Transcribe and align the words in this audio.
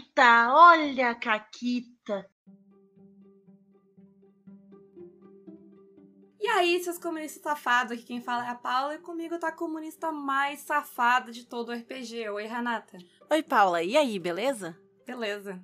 Caquita, 0.00 0.54
olha 0.54 1.10
a 1.10 1.14
Caquita. 1.14 2.30
E 6.40 6.48
aí, 6.48 6.82
seus 6.82 6.98
comunistas 6.98 7.42
safados, 7.42 7.92
aqui 7.92 8.02
quem 8.02 8.22
fala 8.22 8.46
é 8.46 8.48
a 8.48 8.54
Paula, 8.54 8.94
e 8.94 8.98
comigo 8.98 9.38
tá 9.38 9.48
a 9.48 9.52
comunista 9.52 10.10
mais 10.10 10.60
safada 10.60 11.30
de 11.30 11.44
todo 11.44 11.68
o 11.68 11.72
RPG. 11.72 12.30
Oi, 12.30 12.46
Renata. 12.46 12.96
Oi, 13.28 13.42
Paula. 13.42 13.82
E 13.82 13.96
aí, 13.96 14.18
beleza? 14.18 14.78
Beleza. 15.06 15.62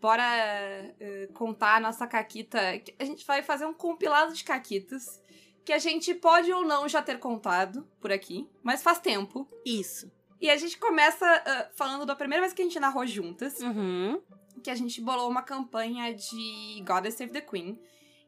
Bora 0.00 0.22
uh, 0.22 1.32
contar 1.32 1.76
a 1.76 1.80
nossa 1.80 2.06
caquita. 2.06 2.58
A 2.98 3.04
gente 3.04 3.26
vai 3.26 3.42
fazer 3.42 3.66
um 3.66 3.74
compilado 3.74 4.32
de 4.32 4.44
caquitas 4.44 5.20
que 5.64 5.72
a 5.72 5.78
gente 5.78 6.14
pode 6.14 6.52
ou 6.52 6.64
não 6.64 6.88
já 6.88 7.02
ter 7.02 7.18
contado 7.18 7.88
por 8.00 8.12
aqui, 8.12 8.48
mas 8.62 8.82
faz 8.82 9.00
tempo. 9.00 9.48
Isso. 9.64 10.10
E 10.42 10.50
a 10.50 10.56
gente 10.56 10.76
começa 10.76 11.24
uh, 11.24 11.76
falando 11.76 12.04
da 12.04 12.14
primeira 12.14 12.42
vez 12.42 12.52
que 12.52 12.60
a 12.60 12.64
gente 12.64 12.78
narrou 12.80 13.06
juntas. 13.06 13.60
Uhum. 13.60 14.20
Que 14.62 14.70
a 14.70 14.74
gente 14.74 15.00
bolou 15.00 15.30
uma 15.30 15.42
campanha 15.42 16.12
de 16.12 16.82
Goddess 16.84 17.14
Save 17.14 17.32
the 17.32 17.40
Queen 17.40 17.78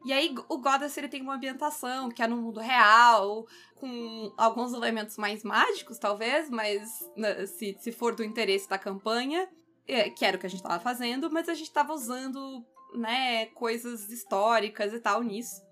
e 0.05 0.13
aí 0.13 0.35
o 0.47 0.59
Goddess 0.59 0.95
ele 0.97 1.07
tem 1.07 1.23
uma 1.23 1.33
ambientação 1.33 2.09
que 2.09 2.21
é 2.21 2.27
no 2.27 2.37
mundo 2.37 2.59
real, 2.59 3.47
com 3.73 4.31
alguns 4.37 4.71
elementos 4.71 5.17
mais 5.17 5.43
mágicos, 5.43 5.97
talvez, 5.97 6.47
mas 6.47 7.09
né, 7.17 7.47
se, 7.47 7.75
se 7.79 7.91
for 7.91 8.13
do 8.13 8.23
interesse 8.23 8.69
da 8.69 8.77
campanha, 8.77 9.49
é, 9.87 10.11
que 10.11 10.23
era 10.23 10.37
o 10.37 10.39
que 10.39 10.45
a 10.45 10.49
gente 10.49 10.59
estava 10.59 10.79
fazendo, 10.79 11.31
mas 11.31 11.49
a 11.49 11.55
gente 11.55 11.69
estava 11.69 11.91
usando, 11.91 12.63
né, 12.93 13.47
coisas 13.47 14.11
históricas 14.11 14.93
e 14.93 14.99
tal 14.99 15.23
nisso. 15.23 15.64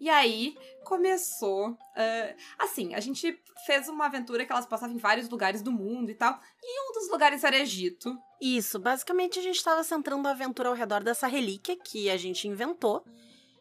E 0.00 0.08
aí 0.08 0.56
começou. 0.84 1.70
Uh, 1.70 2.36
assim, 2.58 2.94
a 2.94 3.00
gente 3.00 3.40
fez 3.66 3.88
uma 3.88 4.06
aventura 4.06 4.44
que 4.44 4.52
elas 4.52 4.66
passavam 4.66 4.94
em 4.94 4.98
vários 4.98 5.28
lugares 5.28 5.62
do 5.62 5.72
mundo 5.72 6.10
e 6.10 6.14
tal. 6.14 6.38
E 6.62 6.90
um 6.90 6.92
dos 6.92 7.10
lugares 7.10 7.42
era 7.44 7.56
Egito. 7.56 8.16
Isso, 8.40 8.78
basicamente 8.78 9.38
a 9.38 9.42
gente 9.42 9.56
estava 9.56 9.82
centrando 9.82 10.28
a 10.28 10.32
aventura 10.32 10.68
ao 10.68 10.74
redor 10.74 11.02
dessa 11.02 11.26
relíquia 11.26 11.76
que 11.76 12.10
a 12.10 12.16
gente 12.16 12.46
inventou 12.46 13.04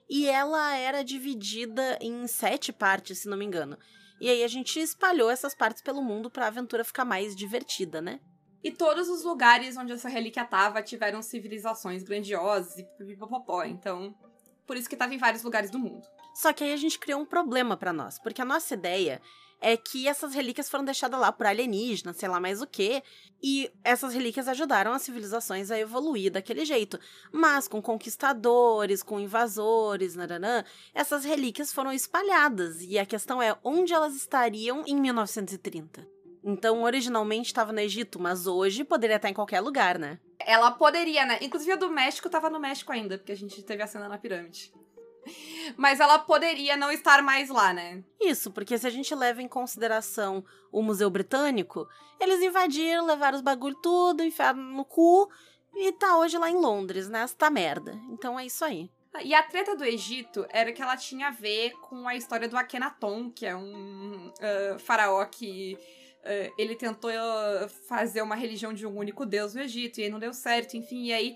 e 0.10 0.28
ela 0.28 0.76
era 0.76 1.04
dividida 1.04 1.98
em 2.02 2.28
sete 2.28 2.74
partes, 2.74 3.20
se 3.20 3.30
não 3.30 3.38
me 3.38 3.46
engano. 3.46 3.78
E 4.20 4.30
aí 4.30 4.44
a 4.44 4.48
gente 4.48 4.80
espalhou 4.80 5.30
essas 5.30 5.56
partes 5.56 5.82
pelo 5.82 6.02
mundo 6.02 6.30
para 6.30 6.46
a 6.46 6.48
aventura 6.48 6.84
ficar 6.84 7.06
mais 7.06 7.36
divertida, 7.36 8.02
né? 8.02 8.20
E 8.64 8.72
todos 8.72 9.10
os 9.10 9.24
lugares 9.24 9.76
onde 9.76 9.92
essa 9.92 10.08
relíquia 10.08 10.46
tava 10.46 10.82
tiveram 10.82 11.22
civilizações 11.22 12.04
grandiosas 12.04 12.78
e 12.78 12.84
pipipopopó, 12.98 13.64
então 13.66 14.16
por 14.66 14.78
isso 14.78 14.90
que 14.90 14.96
tava 14.96 15.14
em 15.14 15.18
vários 15.18 15.44
lugares 15.44 15.70
do 15.70 15.80
mundo. 15.80 16.08
Só 16.34 16.52
que 16.52 16.64
aí 16.64 16.74
a 16.74 16.78
gente 16.78 17.00
criou 17.00 17.22
um 17.22 17.26
problema 17.26 17.78
para 17.78 17.94
nós, 17.94 18.20
porque 18.20 18.42
a 18.42 18.46
nossa 18.46 18.74
ideia 18.74 19.22
é 19.64 19.78
que 19.78 20.10
essas 20.10 20.34
relíquias 20.34 20.70
foram 20.70 20.84
deixadas 20.84 21.18
lá 21.18 21.32
por 21.32 21.46
alienígenas, 21.46 22.18
sei 22.18 22.28
lá 22.28 22.38
mais 22.38 22.62
o 22.62 22.68
quê, 22.68 23.02
e 23.42 23.72
essas 23.82 24.14
relíquias 24.14 24.50
ajudaram 24.50 24.92
as 24.92 25.04
civilizações 25.04 25.72
a 25.72 25.80
evoluir 25.80 26.30
daquele 26.32 26.66
jeito. 26.66 27.00
Mas 27.32 27.66
com 27.66 27.82
conquistadores, 27.82 29.02
com 29.02 29.22
invasores, 29.22 30.16
naranã, 30.16 30.66
essas 30.94 31.24
relíquias 31.24 31.72
foram 31.72 31.94
espalhadas, 31.94 32.82
e 32.82 33.00
a 33.00 33.06
questão 33.06 33.42
é 33.42 33.58
onde 33.64 33.94
elas 33.94 34.14
estariam 34.16 34.84
em 34.86 35.00
1930. 35.00 36.06
Então, 36.44 36.84
originalmente 36.84 37.48
estava 37.48 37.72
no 37.72 37.80
Egito, 37.80 38.20
mas 38.20 38.46
hoje 38.46 38.84
poderia 38.84 39.16
estar 39.16 39.30
em 39.30 39.34
qualquer 39.34 39.62
lugar, 39.62 39.98
né? 39.98 40.20
Ela 40.46 40.72
poderia, 40.72 41.26
né? 41.26 41.40
Inclusive 41.42 41.72
a 41.72 41.78
do 41.78 41.90
México 41.90 42.28
estava 42.28 42.50
no 42.50 42.60
México 42.60 42.92
ainda, 42.92 43.18
porque 43.18 43.32
a 43.32 43.38
gente 43.38 43.64
teve 43.64 43.82
a 43.82 43.88
cena 43.88 44.10
na 44.10 44.18
pirâmide. 44.18 44.74
Mas 45.78 46.00
ela 46.00 46.20
poderia 46.20 46.76
não 46.76 46.92
estar 46.92 47.22
mais 47.22 47.50
lá, 47.50 47.74
né? 47.74 48.04
Isso, 48.22 48.52
porque 48.52 48.78
se 48.78 48.88
a 48.88 48.90
gente 48.90 49.14
leva 49.14 49.42
em 49.42 49.48
consideração 49.48 50.44
o 50.72 50.82
Museu 50.82 51.10
Britânico, 51.10 51.88
eles 52.20 52.42
invadiram, 52.42 53.06
levaram 53.06 53.38
os 53.38 53.42
bagulho 53.42 53.76
tudo, 53.82 54.24
enfiaram 54.24 54.60
no 54.60 54.86
cu 54.86 55.30
e 55.76 55.92
tá 55.94 56.18
hoje 56.18 56.38
lá 56.38 56.50
em 56.50 56.56
Londres, 56.56 57.10
né? 57.10 57.22
Essa 57.22 57.36
tá 57.36 57.50
merda. 57.50 58.00
Então 58.10 58.40
é 58.40 58.46
isso 58.46 58.64
aí. 58.64 58.90
E 59.24 59.34
a 59.34 59.44
treta 59.44 59.76
do 59.76 59.86
Egito 59.86 60.46
era 60.50 60.72
que 60.72 60.82
ela 60.82 60.98
tinha 60.98 61.28
a 61.28 61.32
ver 61.32 61.72
com 61.82 62.08
a 62.08 62.16
história 62.16 62.48
do 62.48 62.58
Akhenaton, 62.58 63.30
que 63.30 63.46
é 63.46 63.56
um 63.56 64.30
uh, 64.30 64.80
faraó 64.80 65.24
que 65.26 65.78
uh, 66.22 66.54
ele 66.58 66.76
tentou 66.76 67.12
fazer 67.88 68.24
uma 68.24 68.36
religião 68.36 68.74
de 68.74 68.88
um 68.88 68.98
único 68.98 69.24
deus 69.24 69.54
no 69.54 69.62
Egito 69.62 70.00
e 70.00 70.06
aí 70.06 70.10
não 70.10 70.18
deu 70.18 70.34
certo, 70.34 70.76
enfim, 70.76 71.06
e 71.06 71.14
aí 71.14 71.36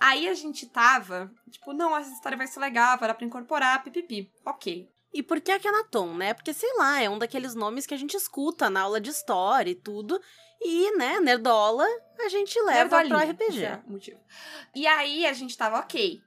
Aí 0.00 0.28
a 0.28 0.34
gente 0.34 0.66
tava, 0.66 1.32
tipo, 1.50 1.72
não, 1.72 1.96
essa 1.96 2.12
história 2.12 2.36
vai 2.36 2.46
ser 2.46 2.60
legal, 2.60 2.98
vai 2.98 3.08
dar 3.08 3.14
pra 3.14 3.26
incorporar, 3.26 3.82
pipipi. 3.82 4.30
Ok. 4.44 4.88
E 5.12 5.22
por 5.22 5.40
que 5.40 5.50
Akhenaton, 5.50 6.14
né? 6.14 6.34
Porque, 6.34 6.52
sei 6.52 6.70
lá, 6.76 7.00
é 7.00 7.08
um 7.08 7.18
daqueles 7.18 7.54
nomes 7.54 7.86
que 7.86 7.94
a 7.94 7.96
gente 7.96 8.16
escuta 8.16 8.68
na 8.68 8.82
aula 8.82 9.00
de 9.00 9.10
história 9.10 9.70
e 9.70 9.74
tudo. 9.74 10.20
E, 10.60 10.96
né, 10.96 11.20
nerdola, 11.20 11.86
a 12.20 12.28
gente 12.28 12.60
leva 12.60 13.02
Nerdolinha, 13.02 13.34
pro 13.34 13.46
RPG. 13.46 13.64
É 13.64 13.82
motivo. 13.86 14.20
E 14.74 14.86
aí 14.86 15.26
a 15.26 15.32
gente 15.32 15.56
tava, 15.56 15.78
ok. 15.78 16.20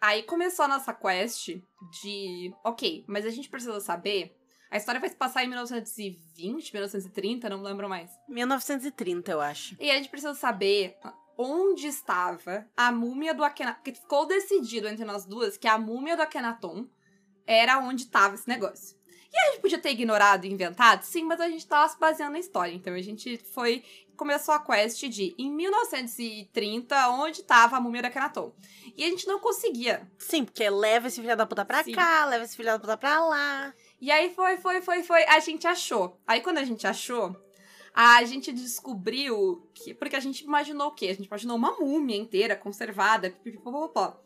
Aí 0.00 0.22
começou 0.22 0.64
a 0.64 0.68
nossa 0.68 0.94
quest 0.94 1.48
de, 2.02 2.54
ok, 2.64 3.04
mas 3.06 3.26
a 3.26 3.30
gente 3.30 3.48
precisa 3.48 3.80
saber 3.80 4.34
a 4.72 4.78
história 4.78 4.98
vai 4.98 5.10
se 5.10 5.16
passar 5.16 5.44
em 5.44 5.48
1920, 5.48 6.72
1930, 6.72 7.50
não 7.50 7.58
me 7.58 7.64
lembro 7.64 7.90
mais. 7.90 8.10
1930, 8.26 9.30
eu 9.30 9.38
acho. 9.38 9.76
E 9.78 9.90
a 9.90 9.94
gente 9.96 10.08
precisa 10.08 10.32
saber 10.32 10.96
onde 11.36 11.86
estava 11.86 12.66
a 12.76 12.92
múmia 12.92 13.34
do 13.34 13.44
Akhenaton. 13.44 13.76
Porque 13.76 13.94
ficou 13.94 14.26
decidido 14.26 14.88
entre 14.88 15.04
nós 15.04 15.24
duas 15.24 15.56
que 15.56 15.68
a 15.68 15.78
múmia 15.78 16.16
do 16.16 16.22
Akhenaton 16.22 16.86
era 17.46 17.78
onde 17.78 18.04
estava 18.04 18.34
esse 18.34 18.48
negócio. 18.48 18.96
E 19.32 19.38
a 19.38 19.50
gente 19.52 19.60
podia 19.62 19.78
ter 19.78 19.90
ignorado 19.90 20.44
e 20.44 20.52
inventado? 20.52 21.02
Sim, 21.04 21.24
mas 21.24 21.40
a 21.40 21.48
gente 21.48 21.60
estava 21.60 21.88
se 21.88 21.98
baseando 21.98 22.32
na 22.32 22.38
história. 22.38 22.74
Então 22.74 22.94
a 22.94 23.00
gente 23.00 23.38
foi. 23.38 23.82
Começou 24.14 24.54
a 24.54 24.60
quest 24.60 25.08
de 25.08 25.34
em 25.38 25.50
1930, 25.50 27.08
onde 27.08 27.40
estava 27.40 27.78
a 27.78 27.80
múmia 27.80 28.02
do 28.02 28.06
Akhenaton. 28.06 28.52
E 28.94 29.04
a 29.04 29.08
gente 29.08 29.26
não 29.26 29.40
conseguia. 29.40 30.06
Sim, 30.18 30.44
porque 30.44 30.68
leva 30.68 31.08
esse 31.08 31.20
filho 31.20 31.36
da 31.36 31.46
puta 31.46 31.64
pra 31.64 31.82
Sim. 31.82 31.92
cá, 31.92 32.26
leva 32.26 32.44
esse 32.44 32.54
filho 32.54 32.70
da 32.70 32.78
puta 32.78 32.96
pra 32.96 33.24
lá. 33.24 33.74
E 34.00 34.10
aí 34.10 34.32
foi, 34.34 34.58
foi, 34.58 34.82
foi, 34.82 35.02
foi. 35.02 35.24
A 35.24 35.40
gente 35.40 35.66
achou. 35.66 36.20
Aí 36.26 36.42
quando 36.42 36.58
a 36.58 36.64
gente 36.64 36.86
achou, 36.86 37.34
a 37.94 38.24
gente 38.24 38.52
descobriu 38.52 39.68
que. 39.74 39.94
Porque 39.94 40.16
a 40.16 40.20
gente 40.20 40.44
imaginou 40.44 40.88
o 40.88 40.94
quê? 40.94 41.06
A 41.06 41.14
gente 41.14 41.26
imaginou 41.26 41.56
uma 41.56 41.78
múmia 41.78 42.16
inteira, 42.16 42.56
conservada, 42.56 43.30
pipipopopó. 43.30 44.20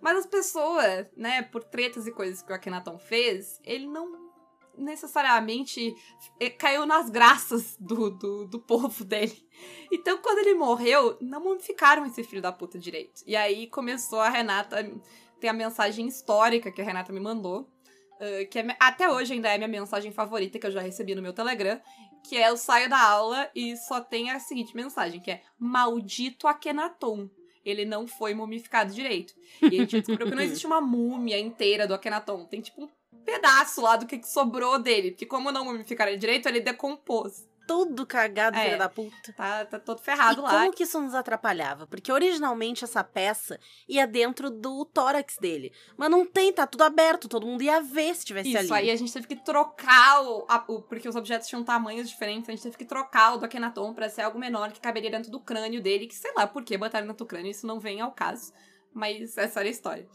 Mas 0.00 0.18
as 0.18 0.26
pessoas, 0.26 1.06
né, 1.16 1.42
por 1.42 1.62
tretas 1.62 2.06
e 2.06 2.12
coisas 2.12 2.42
que 2.42 2.50
o 2.50 2.54
Akhenaton 2.54 2.98
fez, 2.98 3.60
ele 3.64 3.86
não 3.86 4.32
necessariamente 4.76 5.94
eh, 6.40 6.50
caiu 6.50 6.84
nas 6.86 7.08
graças 7.10 7.76
do, 7.78 8.10
do, 8.10 8.46
do 8.46 8.58
povo 8.58 9.04
dele. 9.04 9.46
Então, 9.92 10.18
quando 10.18 10.38
ele 10.38 10.54
morreu, 10.54 11.16
não 11.20 11.40
mumificaram 11.40 12.04
esse 12.06 12.24
filho 12.24 12.42
da 12.42 12.50
puta 12.50 12.78
direito. 12.78 13.22
E 13.26 13.36
aí 13.36 13.68
começou 13.68 14.20
a 14.20 14.28
Renata. 14.28 14.90
Tem 15.38 15.50
a 15.50 15.52
mensagem 15.52 16.06
histórica 16.08 16.72
que 16.72 16.80
a 16.80 16.84
Renata 16.84 17.12
me 17.12 17.20
mandou. 17.20 17.70
Uh, 18.14 18.48
que 18.48 18.58
é, 18.58 18.76
até 18.78 19.10
hoje 19.10 19.32
ainda 19.32 19.48
é 19.48 19.58
minha 19.58 19.68
mensagem 19.68 20.12
favorita 20.12 20.58
que 20.58 20.66
eu 20.66 20.70
já 20.70 20.80
recebi 20.80 21.12
no 21.12 21.22
meu 21.22 21.32
Telegram, 21.32 21.80
que 22.22 22.36
é 22.36 22.48
eu 22.48 22.56
saio 22.56 22.88
da 22.88 23.00
aula 23.00 23.50
e 23.54 23.76
só 23.76 24.00
tem 24.00 24.30
a 24.30 24.40
seguinte 24.40 24.74
mensagem, 24.74 25.20
que 25.20 25.30
é 25.30 25.42
maldito 25.58 26.46
Akhenaton. 26.46 27.28
Ele 27.64 27.84
não 27.84 28.06
foi 28.06 28.34
mumificado 28.34 28.92
direito. 28.92 29.34
E 29.62 29.66
a 29.66 29.70
gente 29.70 30.00
descobriu 30.00 30.28
que 30.28 30.34
não 30.34 30.42
existe 30.42 30.66
uma 30.66 30.80
múmia 30.80 31.38
inteira 31.38 31.86
do 31.86 31.94
Akhenaton. 31.94 32.44
Tem 32.46 32.60
tipo 32.60 32.84
um 32.84 32.88
pedaço 33.24 33.80
lá 33.80 33.96
do 33.96 34.06
que 34.06 34.20
sobrou 34.26 34.80
dele. 34.80 35.12
Porque 35.12 35.26
como 35.26 35.52
não 35.52 35.64
mumificaram 35.64 36.16
direito, 36.16 36.48
ele 36.48 36.60
decompôs 36.60 37.46
todo 37.66 38.06
cagado, 38.06 38.56
é, 38.56 38.64
filho 38.64 38.78
da 38.78 38.88
puta. 38.88 39.32
Tá, 39.32 39.64
tá 39.64 39.78
todo 39.78 40.00
ferrado 40.00 40.40
e 40.40 40.42
lá. 40.42 40.50
como 40.50 40.72
que 40.72 40.82
isso 40.84 41.00
nos 41.00 41.14
atrapalhava? 41.14 41.86
Porque 41.86 42.12
originalmente 42.12 42.84
essa 42.84 43.02
peça 43.02 43.58
ia 43.88 44.06
dentro 44.06 44.50
do 44.50 44.84
tórax 44.84 45.36
dele. 45.38 45.72
Mas 45.96 46.10
não 46.10 46.26
tem, 46.26 46.52
tá 46.52 46.66
tudo 46.66 46.82
aberto, 46.82 47.28
todo 47.28 47.46
mundo 47.46 47.62
ia 47.62 47.80
ver 47.80 48.14
se 48.14 48.24
tivesse 48.24 48.48
isso, 48.48 48.58
ali. 48.58 48.66
Isso, 48.66 48.74
aí 48.74 48.90
a 48.90 48.96
gente 48.96 49.12
teve 49.12 49.26
que 49.26 49.36
trocar 49.36 50.22
o, 50.22 50.46
a, 50.48 50.64
o, 50.68 50.82
Porque 50.82 51.08
os 51.08 51.16
objetos 51.16 51.48
tinham 51.48 51.62
tamanhos 51.62 52.08
diferentes, 52.08 52.48
a 52.48 52.52
gente 52.52 52.62
teve 52.62 52.76
que 52.76 52.84
trocar 52.84 53.34
o 53.34 53.38
do 53.38 53.44
Akhenaton 53.44 53.94
pra 53.94 54.08
ser 54.08 54.22
algo 54.22 54.38
menor 54.38 54.72
que 54.72 54.80
caberia 54.80 55.10
dentro 55.10 55.30
do 55.30 55.40
crânio 55.40 55.82
dele, 55.82 56.06
que 56.06 56.14
sei 56.14 56.32
lá 56.34 56.46
por 56.46 56.64
que 56.64 56.76
botaram 56.76 57.06
dentro 57.06 57.24
do 57.24 57.28
crânio, 57.28 57.50
isso 57.50 57.66
não 57.66 57.78
vem 57.78 58.00
ao 58.00 58.12
caso. 58.12 58.52
Mas 58.92 59.36
essa 59.38 59.60
era 59.60 59.68
a 59.68 59.72
história. 59.72 60.06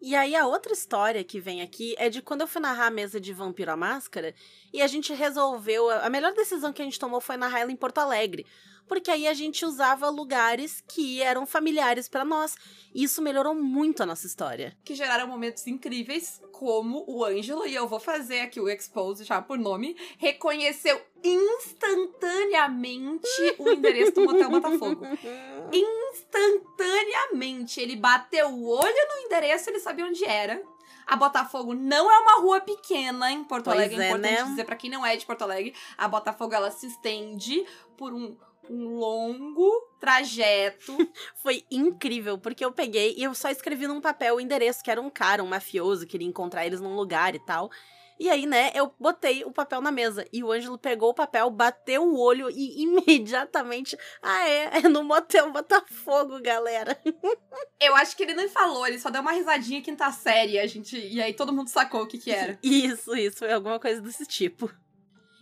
E 0.00 0.14
aí 0.14 0.36
a 0.36 0.46
outra 0.46 0.72
história 0.72 1.24
que 1.24 1.40
vem 1.40 1.62
aqui 1.62 1.94
é 1.98 2.10
de 2.10 2.20
quando 2.20 2.42
eu 2.42 2.46
fui 2.46 2.60
narrar 2.60 2.86
a 2.86 2.90
mesa 2.90 3.18
de 3.18 3.32
Vampiro 3.32 3.70
à 3.70 3.76
Máscara 3.76 4.34
e 4.72 4.82
a 4.82 4.86
gente 4.86 5.12
resolveu, 5.14 5.88
a 5.90 6.10
melhor 6.10 6.32
decisão 6.34 6.72
que 6.72 6.82
a 6.82 6.84
gente 6.84 6.98
tomou 6.98 7.20
foi 7.20 7.36
narrar 7.36 7.60
ela 7.60 7.72
em 7.72 7.76
Porto 7.76 7.98
Alegre, 7.98 8.44
porque 8.86 9.10
aí 9.10 9.26
a 9.26 9.34
gente 9.34 9.64
usava 9.64 10.08
lugares 10.08 10.82
que 10.86 11.20
eram 11.22 11.44
familiares 11.46 12.08
para 12.08 12.24
nós. 12.24 12.54
E 12.94 13.02
isso 13.04 13.20
melhorou 13.20 13.54
muito 13.54 14.02
a 14.02 14.06
nossa 14.06 14.26
história. 14.26 14.74
Que 14.84 14.94
geraram 14.94 15.26
momentos 15.26 15.66
incríveis, 15.66 16.40
como 16.52 17.04
o 17.06 17.22
Ângelo, 17.24 17.66
e 17.66 17.74
eu 17.74 17.86
vou 17.86 18.00
fazer 18.00 18.40
aqui 18.40 18.58
o 18.60 18.68
expose 18.68 19.24
já 19.24 19.42
por 19.42 19.58
nome, 19.58 19.94
reconheceu 20.18 20.98
instantaneamente 21.22 23.28
o 23.58 23.68
endereço 23.70 24.12
do 24.12 24.24
Motel 24.24 24.48
Botafogo. 24.48 25.04
Instantaneamente. 25.72 27.80
Ele 27.80 27.96
bateu 27.96 28.48
o 28.48 28.68
olho 28.68 29.08
no 29.14 29.20
endereço, 29.26 29.68
ele 29.68 29.80
sabia 29.80 30.06
onde 30.06 30.24
era. 30.24 30.62
A 31.06 31.14
Botafogo 31.14 31.72
não 31.72 32.10
é 32.10 32.18
uma 32.18 32.40
rua 32.40 32.60
pequena 32.60 33.30
em 33.30 33.44
Porto 33.44 33.66
pois 33.66 33.76
Alegre, 33.76 34.02
é, 34.02 34.06
é 34.06 34.08
importante 34.08 34.42
né? 34.42 34.44
dizer 34.44 34.64
para 34.64 34.74
quem 34.74 34.90
não 34.90 35.06
é 35.06 35.16
de 35.16 35.24
Porto 35.24 35.42
Alegre. 35.42 35.72
A 35.96 36.08
Botafogo 36.08 36.52
ela 36.52 36.72
se 36.72 36.88
estende 36.88 37.64
por 37.96 38.12
um 38.12 38.36
um 38.70 38.98
longo 38.98 39.70
trajeto. 40.00 40.96
Foi 41.42 41.64
incrível, 41.70 42.38
porque 42.38 42.64
eu 42.64 42.72
peguei 42.72 43.14
e 43.16 43.24
eu 43.24 43.34
só 43.34 43.50
escrevi 43.50 43.86
num 43.86 44.00
papel 44.00 44.36
o 44.36 44.40
endereço, 44.40 44.82
que 44.82 44.90
era 44.90 45.00
um 45.00 45.10
cara, 45.10 45.42
um 45.42 45.48
mafioso, 45.48 46.06
queria 46.06 46.26
encontrar 46.26 46.66
eles 46.66 46.80
num 46.80 46.94
lugar 46.94 47.34
e 47.34 47.38
tal. 47.38 47.70
E 48.18 48.30
aí, 48.30 48.46
né, 48.46 48.72
eu 48.74 48.92
botei 48.98 49.44
o 49.44 49.52
papel 49.52 49.80
na 49.80 49.92
mesa. 49.92 50.26
E 50.32 50.42
o 50.42 50.50
Ângelo 50.50 50.78
pegou 50.78 51.10
o 51.10 51.14
papel, 51.14 51.50
bateu 51.50 52.02
o 52.02 52.18
olho 52.18 52.48
e 52.50 52.80
imediatamente. 52.82 53.96
Ah, 54.22 54.48
é, 54.48 54.78
é 54.78 54.88
no 54.88 55.04
motel 55.04 55.52
Botafogo, 55.52 56.40
galera. 56.40 56.98
Eu 57.78 57.94
acho 57.94 58.16
que 58.16 58.22
ele 58.22 58.34
nem 58.34 58.48
falou, 58.48 58.86
ele 58.86 58.98
só 58.98 59.10
deu 59.10 59.20
uma 59.20 59.32
risadinha 59.32 59.82
quinta 59.82 60.10
série, 60.10 60.58
a 60.58 60.66
gente. 60.66 60.96
E 60.96 61.20
aí 61.20 61.34
todo 61.34 61.52
mundo 61.52 61.68
sacou 61.68 62.02
o 62.02 62.06
que, 62.06 62.16
que 62.16 62.30
era. 62.30 62.58
Isso, 62.62 63.14
isso, 63.14 63.38
foi 63.38 63.52
alguma 63.52 63.78
coisa 63.78 64.00
desse 64.00 64.24
tipo. 64.24 64.70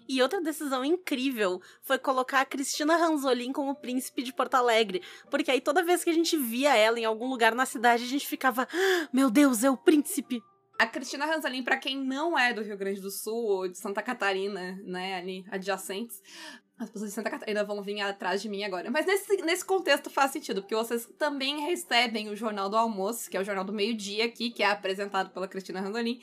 E 0.09 0.21
outra 0.23 0.41
decisão 0.41 0.85
incrível 0.85 1.61
foi 1.83 1.99
colocar 1.99 2.41
a 2.41 2.45
Cristina 2.45 2.97
Ranzolin 2.97 3.53
como 3.53 3.75
príncipe 3.75 4.23
de 4.23 4.33
Porto 4.33 4.55
Alegre. 4.55 5.03
Porque 5.31 5.51
aí 5.51 5.61
toda 5.61 5.83
vez 5.83 6.05
que 6.05 6.11
a 6.11 6.15
gente 6.15 6.37
via 6.37 6.77
ela 6.77 6.99
em 6.99 7.05
algum 7.05 7.29
lugar 7.29 7.55
na 7.55 7.67
cidade, 7.67 8.05
a 8.05 8.09
gente 8.09 8.27
ficava: 8.27 8.69
ah, 8.71 9.09
Meu 9.13 9.31
Deus, 9.31 9.65
é 9.65 9.71
o 9.71 9.77
príncipe! 9.77 10.43
A 10.79 10.87
Cristina 10.87 11.25
Ranzolin, 11.25 11.63
para 11.63 11.77
quem 11.77 11.97
não 11.97 12.37
é 12.37 12.53
do 12.53 12.61
Rio 12.61 12.77
Grande 12.77 13.01
do 13.01 13.11
Sul 13.11 13.47
ou 13.47 13.69
de 13.69 13.79
Santa 13.79 14.03
Catarina, 14.03 14.77
né, 14.85 15.15
ali 15.15 15.45
adjacentes, 15.49 16.21
as 16.77 16.91
pessoas 16.91 17.11
de 17.11 17.15
Santa 17.15 17.31
Catarina 17.31 17.63
vão 17.63 17.81
vir 17.81 18.01
atrás 18.01 18.43
de 18.43 18.49
mim 18.49 18.65
agora. 18.65 18.91
Mas 18.91 19.07
nesse, 19.07 19.37
nesse 19.43 19.65
contexto 19.65 20.11
faz 20.11 20.33
sentido, 20.33 20.61
porque 20.61 20.75
vocês 20.75 21.07
também 21.17 21.61
recebem 21.61 22.29
o 22.29 22.37
Jornal 22.37 22.69
do 22.69 22.77
Almoço, 22.77 23.31
que 23.31 23.37
é 23.37 23.41
o 23.41 23.45
Jornal 23.45 23.65
do 23.65 23.73
Meio-Dia 23.73 24.25
aqui, 24.25 24.51
que 24.51 24.63
é 24.63 24.67
apresentado 24.67 25.31
pela 25.31 25.47
Cristina 25.47 25.81
Ranzolin. 25.81 26.21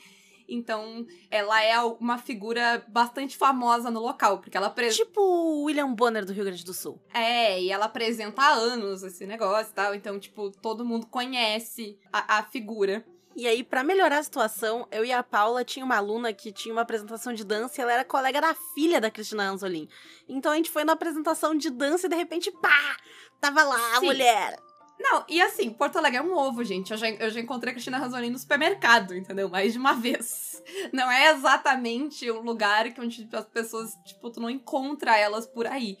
Então, 0.48 1.06
ela 1.30 1.62
é 1.62 1.78
uma 1.80 2.18
figura 2.18 2.84
bastante 2.88 3.36
famosa 3.36 3.90
no 3.90 4.00
local, 4.00 4.38
porque 4.38 4.56
ela 4.56 4.68
apresenta. 4.68 5.04
Tipo 5.04 5.20
o 5.20 5.64
William 5.64 5.92
Bonner 5.92 6.24
do 6.24 6.32
Rio 6.32 6.44
Grande 6.44 6.64
do 6.64 6.74
Sul. 6.74 7.00
É, 7.12 7.60
e 7.60 7.70
ela 7.70 7.86
apresenta 7.86 8.42
há 8.42 8.52
anos 8.52 9.02
esse 9.02 9.26
negócio 9.26 9.70
e 9.70 9.74
tal. 9.74 9.94
Então, 9.94 10.18
tipo, 10.18 10.50
todo 10.50 10.84
mundo 10.84 11.06
conhece 11.06 11.98
a, 12.12 12.38
a 12.38 12.42
figura. 12.42 13.04
E 13.34 13.46
aí, 13.46 13.64
para 13.64 13.82
melhorar 13.82 14.18
a 14.18 14.22
situação, 14.22 14.86
eu 14.90 15.04
e 15.04 15.12
a 15.12 15.22
Paula 15.22 15.64
tinha 15.64 15.84
uma 15.84 15.96
aluna 15.96 16.32
que 16.32 16.52
tinha 16.52 16.74
uma 16.74 16.82
apresentação 16.82 17.32
de 17.32 17.44
dança 17.44 17.80
e 17.80 17.82
ela 17.82 17.92
era 17.92 18.04
colega 18.04 18.40
da 18.40 18.54
filha 18.74 19.00
da 19.00 19.10
Cristina 19.10 19.44
Anzolin. 19.44 19.88
Então 20.28 20.52
a 20.52 20.56
gente 20.56 20.70
foi 20.70 20.84
na 20.84 20.92
apresentação 20.92 21.56
de 21.56 21.70
dança 21.70 22.06
e 22.06 22.10
de 22.10 22.16
repente, 22.16 22.50
pá! 22.50 22.96
Tava 23.40 23.62
lá 23.64 23.76
Sim. 23.76 23.96
a 23.96 24.00
mulher. 24.02 24.58
Não, 25.02 25.24
e 25.28 25.42
assim, 25.42 25.68
Porto 25.70 25.96
Alegre 25.96 26.18
é 26.18 26.22
um 26.22 26.32
ovo, 26.32 26.62
gente. 26.62 26.92
Eu 26.92 26.96
já, 26.96 27.10
eu 27.10 27.28
já 27.28 27.40
encontrei 27.40 27.72
a 27.72 27.74
Cristina 27.74 27.98
Ranzolin 27.98 28.30
no 28.30 28.38
supermercado, 28.38 29.16
entendeu? 29.16 29.48
Mais 29.48 29.72
de 29.72 29.78
uma 29.78 29.94
vez. 29.98 30.62
Não 30.92 31.10
é 31.10 31.32
exatamente 31.32 32.30
um 32.30 32.40
lugar 32.40 32.92
que 32.92 33.00
onde 33.00 33.28
as 33.32 33.44
pessoas, 33.46 33.94
tipo, 34.06 34.30
tu 34.30 34.38
não 34.38 34.48
encontra 34.48 35.18
elas 35.18 35.44
por 35.44 35.66
aí. 35.66 35.98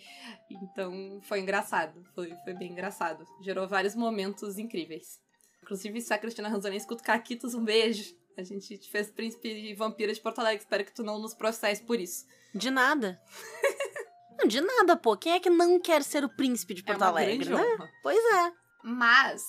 Então, 0.48 1.20
foi 1.22 1.40
engraçado. 1.40 2.04
Foi, 2.14 2.32
foi 2.44 2.54
bem 2.54 2.70
engraçado. 2.70 3.26
Gerou 3.40 3.66
vários 3.66 3.96
momentos 3.96 4.56
incríveis. 4.56 5.20
Inclusive, 5.62 6.00
se 6.00 6.14
a 6.14 6.18
Cristina 6.18 6.48
Ranzolin 6.48 6.76
escuta 6.76 7.02
Caquitos, 7.02 7.54
um 7.54 7.64
beijo. 7.64 8.14
A 8.36 8.44
gente 8.44 8.78
te 8.78 8.88
fez 8.88 9.10
príncipe 9.10 9.48
e 9.48 9.74
vampira 9.74 10.12
de 10.12 10.20
Porto 10.20 10.38
Alegre. 10.38 10.62
Espero 10.62 10.84
que 10.84 10.94
tu 10.94 11.02
não 11.02 11.18
nos 11.18 11.34
processe 11.34 11.82
por 11.82 11.98
isso. 11.98 12.24
De 12.54 12.70
nada. 12.70 13.20
não, 14.38 14.46
de 14.46 14.60
nada, 14.60 14.96
pô. 14.96 15.16
Quem 15.16 15.32
é 15.32 15.40
que 15.40 15.50
não 15.50 15.80
quer 15.80 16.04
ser 16.04 16.24
o 16.24 16.28
príncipe 16.28 16.74
de 16.74 16.82
é 16.82 16.84
Porto 16.84 17.02
é 17.02 17.06
Alegre, 17.06 17.50
né? 17.50 17.62
Honra. 17.62 17.90
Pois 18.00 18.18
é. 18.18 18.61
Mas, 18.82 19.42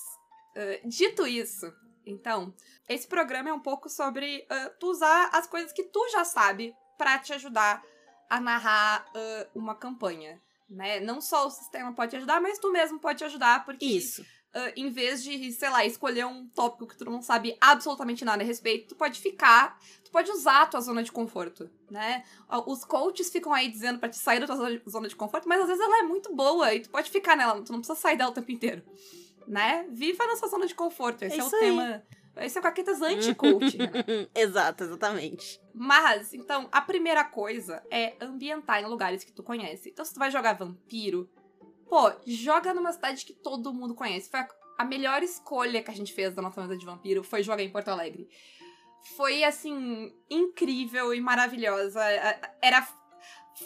uh, 0.56 0.88
dito 0.88 1.26
isso, 1.26 1.72
então, 2.06 2.54
esse 2.88 3.06
programa 3.06 3.50
é 3.50 3.52
um 3.52 3.60
pouco 3.60 3.88
sobre 3.88 4.46
uh, 4.50 4.70
tu 4.78 4.90
usar 4.90 5.30
as 5.32 5.46
coisas 5.46 5.72
que 5.72 5.84
tu 5.84 6.08
já 6.10 6.24
sabe 6.24 6.74
para 6.98 7.18
te 7.18 7.32
ajudar 7.32 7.82
a 8.28 8.40
narrar 8.40 9.06
uh, 9.08 9.58
uma 9.58 9.74
campanha, 9.74 10.40
né? 10.68 11.00
Não 11.00 11.20
só 11.20 11.46
o 11.46 11.50
sistema 11.50 11.92
pode 11.92 12.10
te 12.10 12.16
ajudar, 12.16 12.40
mas 12.40 12.58
tu 12.58 12.70
mesmo 12.70 12.98
pode 12.98 13.18
te 13.18 13.24
ajudar, 13.24 13.64
porque... 13.64 13.84
Isso. 13.84 14.22
Uh, 14.22 14.70
em 14.76 14.88
vez 14.88 15.20
de, 15.24 15.50
sei 15.50 15.68
lá, 15.68 15.84
escolher 15.84 16.24
um 16.26 16.46
tópico 16.46 16.86
que 16.86 16.96
tu 16.96 17.04
não 17.04 17.20
sabe 17.20 17.56
absolutamente 17.60 18.24
nada 18.24 18.44
a 18.44 18.46
respeito, 18.46 18.90
tu 18.90 18.94
pode 18.94 19.18
ficar, 19.18 19.76
tu 20.04 20.12
pode 20.12 20.30
usar 20.30 20.62
a 20.62 20.66
tua 20.66 20.80
zona 20.80 21.02
de 21.02 21.10
conforto, 21.10 21.68
né? 21.90 22.22
Os 22.64 22.84
coaches 22.84 23.30
ficam 23.30 23.52
aí 23.52 23.68
dizendo 23.68 23.98
para 23.98 24.08
te 24.08 24.16
sair 24.16 24.38
da 24.38 24.46
tua 24.46 24.78
zona 24.88 25.08
de 25.08 25.16
conforto, 25.16 25.48
mas 25.48 25.60
às 25.60 25.66
vezes 25.66 25.82
ela 25.82 25.98
é 25.98 26.02
muito 26.04 26.32
boa 26.32 26.72
e 26.72 26.78
tu 26.78 26.88
pode 26.88 27.10
ficar 27.10 27.36
nela, 27.36 27.60
tu 27.62 27.72
não 27.72 27.80
precisa 27.80 27.98
sair 27.98 28.16
dela 28.16 28.30
o 28.30 28.34
tempo 28.34 28.52
inteiro 28.52 28.84
né? 29.46 29.86
Viva 29.90 30.26
na 30.26 30.36
sua 30.36 30.48
zona 30.48 30.66
de 30.66 30.74
conforto. 30.74 31.22
Esse 31.22 31.36
é, 31.36 31.40
é 31.40 31.42
o 31.42 31.46
aí. 31.46 31.60
tema. 31.60 32.02
Esse 32.36 32.58
é 32.58 32.60
o 32.60 32.62
Caquetas 32.62 33.00
anti-coach. 33.00 33.78
né? 33.78 33.90
Exato, 34.34 34.84
exatamente. 34.84 35.60
Mas, 35.72 36.34
então, 36.34 36.68
a 36.72 36.80
primeira 36.80 37.24
coisa 37.24 37.82
é 37.90 38.14
ambientar 38.20 38.82
em 38.82 38.86
lugares 38.86 39.22
que 39.22 39.32
tu 39.32 39.42
conhece. 39.42 39.90
Então, 39.90 40.04
se 40.04 40.12
tu 40.12 40.18
vai 40.18 40.30
jogar 40.30 40.54
vampiro, 40.54 41.30
pô, 41.88 42.12
joga 42.26 42.74
numa 42.74 42.92
cidade 42.92 43.24
que 43.24 43.32
todo 43.32 43.72
mundo 43.72 43.94
conhece. 43.94 44.28
Foi 44.28 44.40
a, 44.40 44.48
a 44.78 44.84
melhor 44.84 45.22
escolha 45.22 45.82
que 45.82 45.90
a 45.90 45.94
gente 45.94 46.12
fez 46.12 46.34
da 46.34 46.42
nossa 46.42 46.60
mesa 46.60 46.76
de 46.76 46.84
vampiro 46.84 47.22
foi 47.22 47.42
jogar 47.42 47.62
em 47.62 47.70
Porto 47.70 47.88
Alegre. 47.88 48.28
Foi, 49.16 49.44
assim, 49.44 50.12
incrível 50.28 51.14
e 51.14 51.20
maravilhosa. 51.20 52.00
Era 52.60 52.82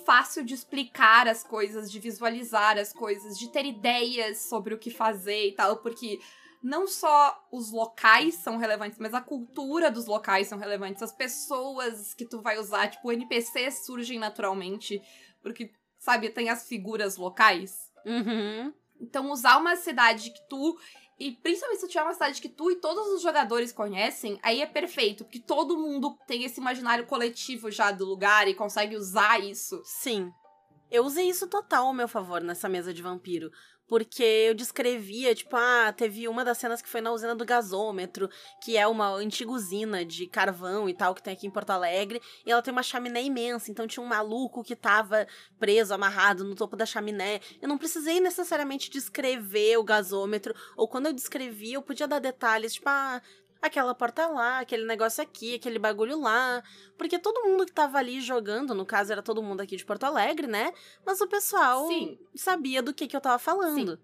fácil 0.05 0.45
de 0.45 0.55
explicar 0.55 1.27
as 1.27 1.43
coisas, 1.43 1.91
de 1.91 1.99
visualizar 1.99 2.79
as 2.79 2.93
coisas, 2.93 3.39
de 3.39 3.49
ter 3.49 3.65
ideias 3.65 4.43
sobre 4.49 4.75
o 4.75 4.79
que 4.79 4.91
fazer 4.91 5.49
e 5.49 5.53
tal, 5.53 5.79
porque 5.79 6.21
não 6.63 6.87
só 6.87 7.47
os 7.53 7.71
locais 7.71 8.35
são 8.35 8.57
relevantes, 8.57 8.99
mas 8.99 9.15
a 9.15 9.21
cultura 9.21 9.91
dos 9.91 10.07
locais 10.07 10.49
são 10.49 10.59
relevantes, 10.59 11.03
as 11.03 11.13
pessoas 11.13 12.15
que 12.15 12.25
tu 12.25 12.41
vai 12.41 12.59
usar, 12.59 12.89
tipo, 12.89 13.13
NPCs 13.13 13.87
surgem 13.87 14.19
naturalmente, 14.19 15.01
porque, 15.41 15.73
sabe, 15.99 16.31
tem 16.31 16.51
as 16.51 16.67
figuras 16.67 17.17
locais. 17.17 17.91
Uhum. 18.05 18.73
Então, 19.01 19.31
usar 19.31 19.59
uma 19.59 19.77
cidade 19.77 20.31
que 20.31 20.49
tu 20.49 20.77
e 21.19 21.33
principalmente 21.33 21.81
se 21.81 21.89
tiver 21.89 22.03
uma 22.03 22.15
cidade 22.15 22.41
que 22.41 22.49
tu 22.49 22.71
e 22.71 22.77
todos 22.77 23.09
os 23.09 23.23
jogadores 23.23 23.73
conhecem, 23.73 24.39
aí 24.43 24.61
é 24.61 24.67
perfeito, 24.67 25.25
porque 25.25 25.41
todo 25.41 25.77
mundo 25.77 26.17
tem 26.27 26.45
esse 26.45 26.61
imaginário 26.61 27.07
coletivo 27.07 27.71
já 27.71 27.91
do 27.91 28.05
lugar 28.05 28.47
e 28.47 28.55
consegue 28.55 28.97
usar 28.97 29.43
isso. 29.43 29.81
Sim. 29.85 30.31
Eu 30.91 31.05
usei 31.05 31.29
isso 31.29 31.49
total 31.49 31.87
ao 31.87 31.93
meu 31.93 32.09
favor 32.09 32.41
nessa 32.41 32.69
mesa 32.69 32.95
de 32.95 33.03
vampiro 33.03 33.51
porque 33.89 34.23
eu 34.23 34.55
descrevia, 34.55 35.35
tipo, 35.35 35.57
ah, 35.57 35.93
teve 35.97 36.29
uma 36.29 36.45
das 36.45 36.59
cenas 36.59 36.83
que 36.83 36.89
foi 36.89 37.01
na 37.01 37.11
usina 37.11 37.35
do 37.35 37.45
gasômetro, 37.45 38.29
que 38.63 38.77
é 38.77 38.87
uma 38.87 39.15
antiga 39.15 39.51
usina 39.51 40.05
de 40.05 40.27
carvão 40.27 40.89
e 40.89 40.95
tal, 40.95 41.15
que 41.15 41.23
tem 41.23 41.33
aqui 41.33 41.47
em 41.47 41.51
Porto 41.51 41.71
Alegre, 41.71 42.21
e 42.45 42.51
ela 42.53 42.63
tem 42.63 42.71
uma 42.71 42.83
chaminé 42.83 43.23
imensa, 43.23 43.71
então 43.71 43.87
tinha 43.87 44.03
um 44.03 44.09
maluco 44.09 44.63
que 44.63 44.77
tava 44.77 45.27
preso, 45.59 45.95
amarrado 45.95 46.45
no 46.45 46.55
topo 46.55 46.77
da 46.77 46.85
chaminé. 46.85 47.41
Eu 47.61 47.69
não 47.69 47.79
precisei 47.79 48.21
necessariamente 48.21 48.91
descrever 48.91 49.79
o 49.79 49.85
gasômetro, 49.85 50.55
ou 50.77 50.87
quando 50.87 51.07
eu 51.07 51.13
descrevia, 51.13 51.77
eu 51.77 51.83
podia 51.83 52.07
dar 52.07 52.19
detalhes, 52.19 52.75
tipo, 52.75 52.89
ah, 52.89 53.23
aquela 53.61 53.95
porta 53.95 54.27
lá, 54.27 54.61
aquele 54.61 54.85
negócio 54.85 55.23
aqui, 55.23 55.55
aquele 55.55 55.79
bagulho 55.79 56.21
lá. 56.21 56.63
Porque 56.97 57.19
todo 57.19 57.49
mundo 57.49 57.67
que 57.67 57.73
tava 57.73 57.99
ali 57.99 58.21
jogando, 58.21 58.75
no 58.75 58.87
caso 58.87 59.13
era 59.13 59.23
todo 59.23 59.43
mundo 59.43 59.61
aqui 59.61 59.77
de 59.77 59.85
Porto 59.85 60.05
Alegre, 60.05 60.47
né? 60.47 60.73
Mas 61.05 61.21
o 61.21 61.27
pessoal 61.27 61.87
Sim. 61.89 62.19
sabia 62.35 62.83
do 62.83 62.95
que, 62.95 63.07
que 63.07 63.17
eu 63.17 63.21
tava 63.21 63.39
falando. 63.39 63.97
Sim. 63.97 64.03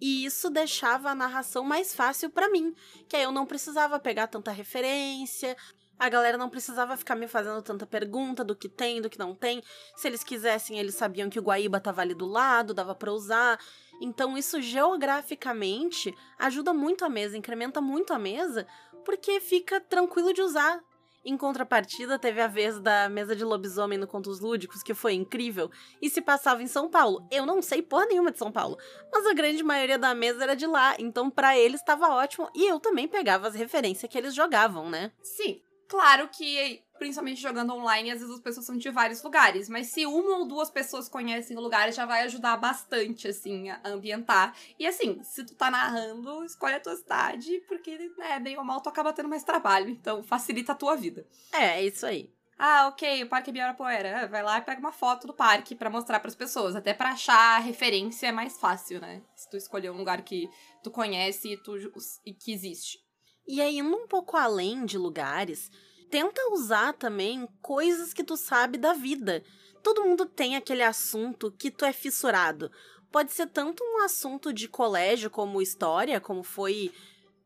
E 0.00 0.24
isso 0.24 0.50
deixava 0.50 1.10
a 1.10 1.14
narração 1.14 1.62
mais 1.62 1.94
fácil 1.94 2.28
para 2.28 2.50
mim, 2.50 2.74
que 3.08 3.14
aí 3.14 3.22
eu 3.22 3.30
não 3.30 3.46
precisava 3.46 4.00
pegar 4.00 4.26
tanta 4.26 4.50
referência, 4.50 5.56
a 6.02 6.08
galera 6.08 6.36
não 6.36 6.50
precisava 6.50 6.96
ficar 6.96 7.14
me 7.14 7.28
fazendo 7.28 7.62
tanta 7.62 7.86
pergunta 7.86 8.42
do 8.42 8.56
que 8.56 8.68
tem, 8.68 9.00
do 9.00 9.08
que 9.08 9.16
não 9.16 9.36
tem. 9.36 9.62
Se 9.94 10.08
eles 10.08 10.24
quisessem, 10.24 10.76
eles 10.76 10.96
sabiam 10.96 11.30
que 11.30 11.38
o 11.38 11.42
Guaíba 11.42 11.78
tava 11.78 12.00
ali 12.00 12.12
do 12.12 12.26
lado, 12.26 12.74
dava 12.74 12.92
para 12.92 13.12
usar. 13.12 13.60
Então 14.00 14.36
isso 14.36 14.60
geograficamente 14.60 16.12
ajuda 16.36 16.74
muito 16.74 17.04
a 17.04 17.08
mesa, 17.08 17.38
incrementa 17.38 17.80
muito 17.80 18.12
a 18.12 18.18
mesa, 18.18 18.66
porque 19.04 19.40
fica 19.40 19.80
tranquilo 19.80 20.32
de 20.32 20.42
usar. 20.42 20.80
Em 21.24 21.36
contrapartida, 21.36 22.18
teve 22.18 22.40
a 22.40 22.48
vez 22.48 22.80
da 22.80 23.08
mesa 23.08 23.36
de 23.36 23.44
lobisomem 23.44 23.96
no 23.96 24.08
Contos 24.08 24.40
Lúdicos, 24.40 24.82
que 24.82 24.92
foi 24.92 25.14
incrível, 25.14 25.70
e 26.00 26.10
se 26.10 26.20
passava 26.20 26.62
em 26.62 26.66
São 26.66 26.90
Paulo. 26.90 27.24
Eu 27.30 27.46
não 27.46 27.62
sei 27.62 27.80
porra 27.80 28.06
nenhuma 28.06 28.32
de 28.32 28.38
São 28.38 28.50
Paulo, 28.50 28.76
mas 29.12 29.24
a 29.26 29.32
grande 29.32 29.62
maioria 29.62 29.98
da 29.98 30.14
mesa 30.16 30.42
era 30.42 30.56
de 30.56 30.66
lá, 30.66 30.96
então 30.98 31.30
para 31.30 31.56
eles 31.56 31.80
estava 31.80 32.08
ótimo, 32.08 32.50
e 32.56 32.66
eu 32.66 32.80
também 32.80 33.06
pegava 33.06 33.46
as 33.46 33.54
referências 33.54 34.10
que 34.10 34.18
eles 34.18 34.34
jogavam, 34.34 34.90
né? 34.90 35.12
Sim. 35.22 35.62
Claro 35.92 36.26
que 36.30 36.82
principalmente 36.98 37.42
jogando 37.42 37.74
online, 37.74 38.12
às 38.12 38.20
vezes 38.20 38.34
as 38.34 38.40
pessoas 38.40 38.64
são 38.64 38.78
de 38.78 38.88
vários 38.88 39.22
lugares, 39.22 39.68
mas 39.68 39.88
se 39.88 40.06
uma 40.06 40.38
ou 40.38 40.48
duas 40.48 40.70
pessoas 40.70 41.06
conhecem 41.06 41.54
o 41.54 41.60
lugar, 41.60 41.92
já 41.92 42.06
vai 42.06 42.22
ajudar 42.22 42.56
bastante, 42.56 43.28
assim, 43.28 43.68
a 43.68 43.78
ambientar. 43.84 44.56
E 44.78 44.86
assim, 44.86 45.22
se 45.22 45.44
tu 45.44 45.54
tá 45.54 45.70
narrando, 45.70 46.46
escolhe 46.46 46.76
a 46.76 46.80
tua 46.80 46.96
cidade, 46.96 47.62
porque, 47.68 48.10
né, 48.16 48.40
bem 48.40 48.56
ou 48.56 48.64
mal, 48.64 48.80
tu 48.80 48.88
acaba 48.88 49.12
tendo 49.12 49.28
mais 49.28 49.44
trabalho, 49.44 49.90
então 49.90 50.22
facilita 50.22 50.72
a 50.72 50.76
tua 50.76 50.96
vida. 50.96 51.26
É, 51.52 51.80
é 51.80 51.84
isso 51.84 52.06
aí. 52.06 52.32
Ah, 52.58 52.88
ok, 52.88 53.24
o 53.24 53.28
Parque 53.28 53.50
Ibirapuera. 53.50 54.26
Vai 54.28 54.42
lá 54.42 54.56
e 54.56 54.62
pega 54.62 54.80
uma 54.80 54.92
foto 54.92 55.26
do 55.26 55.34
parque 55.34 55.74
para 55.74 55.90
mostrar 55.90 56.20
para 56.20 56.28
as 56.28 56.34
pessoas. 56.34 56.74
Até 56.74 56.94
para 56.94 57.10
achar 57.10 57.58
referência 57.58 58.28
é 58.28 58.32
mais 58.32 58.58
fácil, 58.58 58.98
né? 58.98 59.20
Se 59.36 59.50
tu 59.50 59.58
escolher 59.58 59.90
um 59.90 59.98
lugar 59.98 60.22
que 60.22 60.48
tu 60.82 60.90
conhece 60.90 61.52
e, 61.52 61.56
tu, 61.58 61.76
e 62.24 62.32
que 62.32 62.50
existe. 62.50 62.98
E 63.46 63.60
aí, 63.60 63.78
indo 63.78 63.96
um 63.96 64.06
pouco 64.06 64.36
além 64.36 64.84
de 64.84 64.96
lugares, 64.96 65.70
tenta 66.10 66.52
usar 66.52 66.92
também 66.94 67.48
coisas 67.60 68.12
que 68.12 68.22
tu 68.22 68.36
sabe 68.36 68.78
da 68.78 68.92
vida. 68.92 69.42
Todo 69.82 70.04
mundo 70.04 70.26
tem 70.26 70.56
aquele 70.56 70.82
assunto 70.82 71.50
que 71.50 71.70
tu 71.70 71.84
é 71.84 71.92
fissurado. 71.92 72.70
pode 73.10 73.32
ser 73.32 73.46
tanto 73.46 73.84
um 73.84 74.04
assunto 74.04 74.52
de 74.52 74.66
colégio, 74.66 75.28
como 75.28 75.60
história, 75.60 76.18
como 76.18 76.42
foi 76.42 76.90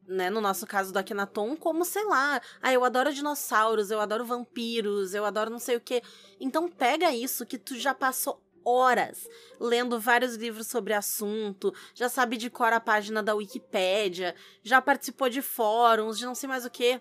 né, 0.07 0.31
no 0.31 0.41
nosso 0.41 0.67
caso 0.67 0.93
do 0.93 0.99
Akhenaton, 0.99 1.57
como, 1.57 1.85
sei 1.85 2.05
lá, 2.05 2.41
ah, 2.63 2.73
eu 2.73 2.85
adoro 2.85 3.13
dinossauros, 3.13 3.91
eu 3.91 4.01
adoro 4.01 4.25
vampiros, 4.25 5.15
eu 5.15 5.25
adoro 5.25 5.51
não 5.51 5.59
sei 5.59 5.77
o 5.77 5.81
quê. 5.81 6.03
Então 6.39 6.69
pega 6.69 7.13
isso 7.13 7.45
que 7.45 7.59
tu 7.59 7.77
já 7.77 7.93
passou 7.95 8.41
horas 8.67 9.29
lendo 9.61 10.01
vários 10.01 10.35
livros 10.35 10.67
sobre 10.67 10.93
assunto, 10.93 11.73
já 11.95 12.09
sabe 12.09 12.37
de 12.37 12.51
cor 12.51 12.73
a 12.73 12.81
página 12.81 13.23
da 13.23 13.35
Wikipédia, 13.35 14.35
já 14.63 14.83
participou 14.83 15.29
de 15.29 15.41
fóruns, 15.41 16.19
de 16.19 16.27
não 16.27 16.35
sei 16.35 16.49
mais 16.49 16.67
o 16.67 16.71
que. 16.71 17.01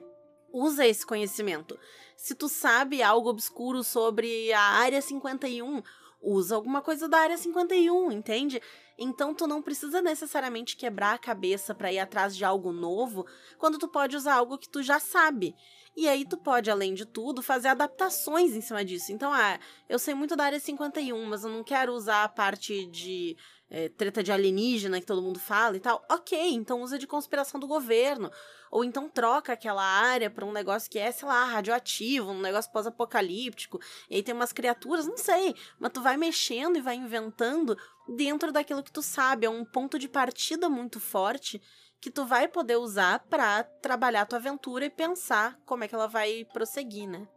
Usa 0.54 0.86
esse 0.86 1.06
conhecimento. 1.06 1.78
Se 2.16 2.34
tu 2.34 2.48
sabe 2.48 3.02
algo 3.04 3.30
obscuro 3.30 3.84
sobre 3.84 4.54
a 4.54 4.62
Área 4.62 5.02
51, 5.02 5.82
usa 6.22 6.56
alguma 6.56 6.82
coisa 6.82 7.10
da 7.10 7.18
Área 7.18 7.38
51, 7.38 8.12
entende? 8.12 8.62
Então 8.98 9.34
tu 9.34 9.46
não 9.46 9.62
precisa 9.62 10.02
necessariamente 10.02 10.78
quebrar 10.78 11.14
a 11.14 11.20
cabeça 11.20 11.76
para 11.76 11.92
ir 11.92 12.00
atrás 12.00 12.36
de 12.36 12.46
algo 12.46 12.72
novo, 12.72 13.26
quando 13.58 13.78
tu 13.78 13.88
pode 13.88 14.16
usar 14.16 14.36
algo 14.36 14.58
que 14.58 14.70
tu 14.70 14.82
já 14.82 15.00
sabe. 15.00 15.54
E 15.96 16.10
aí 16.10 16.26
tu 16.26 16.36
pode, 16.36 16.70
além 16.70 16.94
de 16.94 17.06
tudo, 17.06 17.42
fazer 17.42 17.70
adaptações 17.70 18.54
em 18.54 18.62
cima 18.62 18.84
disso. 18.84 19.14
Então, 19.14 19.34
ah, 19.34 19.58
eu 19.88 19.98
sei 19.98 20.14
muito 20.14 20.36
da 20.36 20.44
área 20.44 20.60
51, 20.60 21.26
mas 21.26 21.46
eu 21.46 21.50
não 21.50 21.64
quero 21.64 21.94
usar 21.94 22.26
a 22.26 22.30
parte 22.30 22.86
de 22.88 23.38
é, 23.70 23.90
treta 23.90 24.22
de 24.22 24.32
alienígena 24.32 25.00
que 25.00 25.06
todo 25.06 25.22
mundo 25.22 25.40
fala 25.40 25.78
e 25.78 25.80
tal. 25.80 26.04
Ok, 26.12 26.38
então 26.54 26.82
usa 26.82 27.00
de 27.00 27.08
conspiração 27.08 27.60
do 27.60 27.68
governo. 27.68 28.30
Ou 28.70 28.84
então 28.84 29.08
troca 29.08 29.54
aquela 29.54 29.84
área 29.84 30.30
para 30.30 30.46
um 30.46 30.52
negócio 30.52 30.90
que 30.90 31.00
é, 31.00 31.12
sei 31.12 31.28
lá, 31.28 31.46
radioativo, 31.46 32.32
um 32.32 32.42
negócio 32.42 32.72
pós-apocalíptico. 32.72 33.80
E 34.10 34.18
aí 34.18 34.24
tem 34.24 34.36
umas 34.36 34.52
criaturas, 34.52 35.08
não 35.08 35.18
sei. 35.18 35.56
Mas 35.80 35.94
tu 35.94 36.02
vai 36.02 36.18
mexendo 36.18 36.78
e 36.78 36.82
vai 36.82 36.96
inventando 36.96 37.78
dentro 38.08 38.52
daquilo 38.52 38.84
que 38.84 38.92
tu 38.92 39.02
sabe. 39.02 39.46
É 39.46 39.50
um 39.50 39.64
ponto 39.64 39.98
de 39.98 40.10
partida 40.10 40.70
muito 40.70 41.00
forte 41.00 41.62
que 42.02 42.12
tu 42.12 42.26
vai 42.26 42.48
poder 42.48 42.78
usar 42.78 43.20
para 43.30 43.64
trabalhar 43.64 44.22
a 44.22 44.26
tua 44.26 44.40
aventura 44.40 44.86
e 44.86 44.90
pensar 44.90 45.60
como 45.66 45.84
é 45.84 45.88
que 45.88 45.96
ela 45.96 46.08
vai 46.08 46.46
prosseguir, 46.54 47.08
né? 47.08 47.28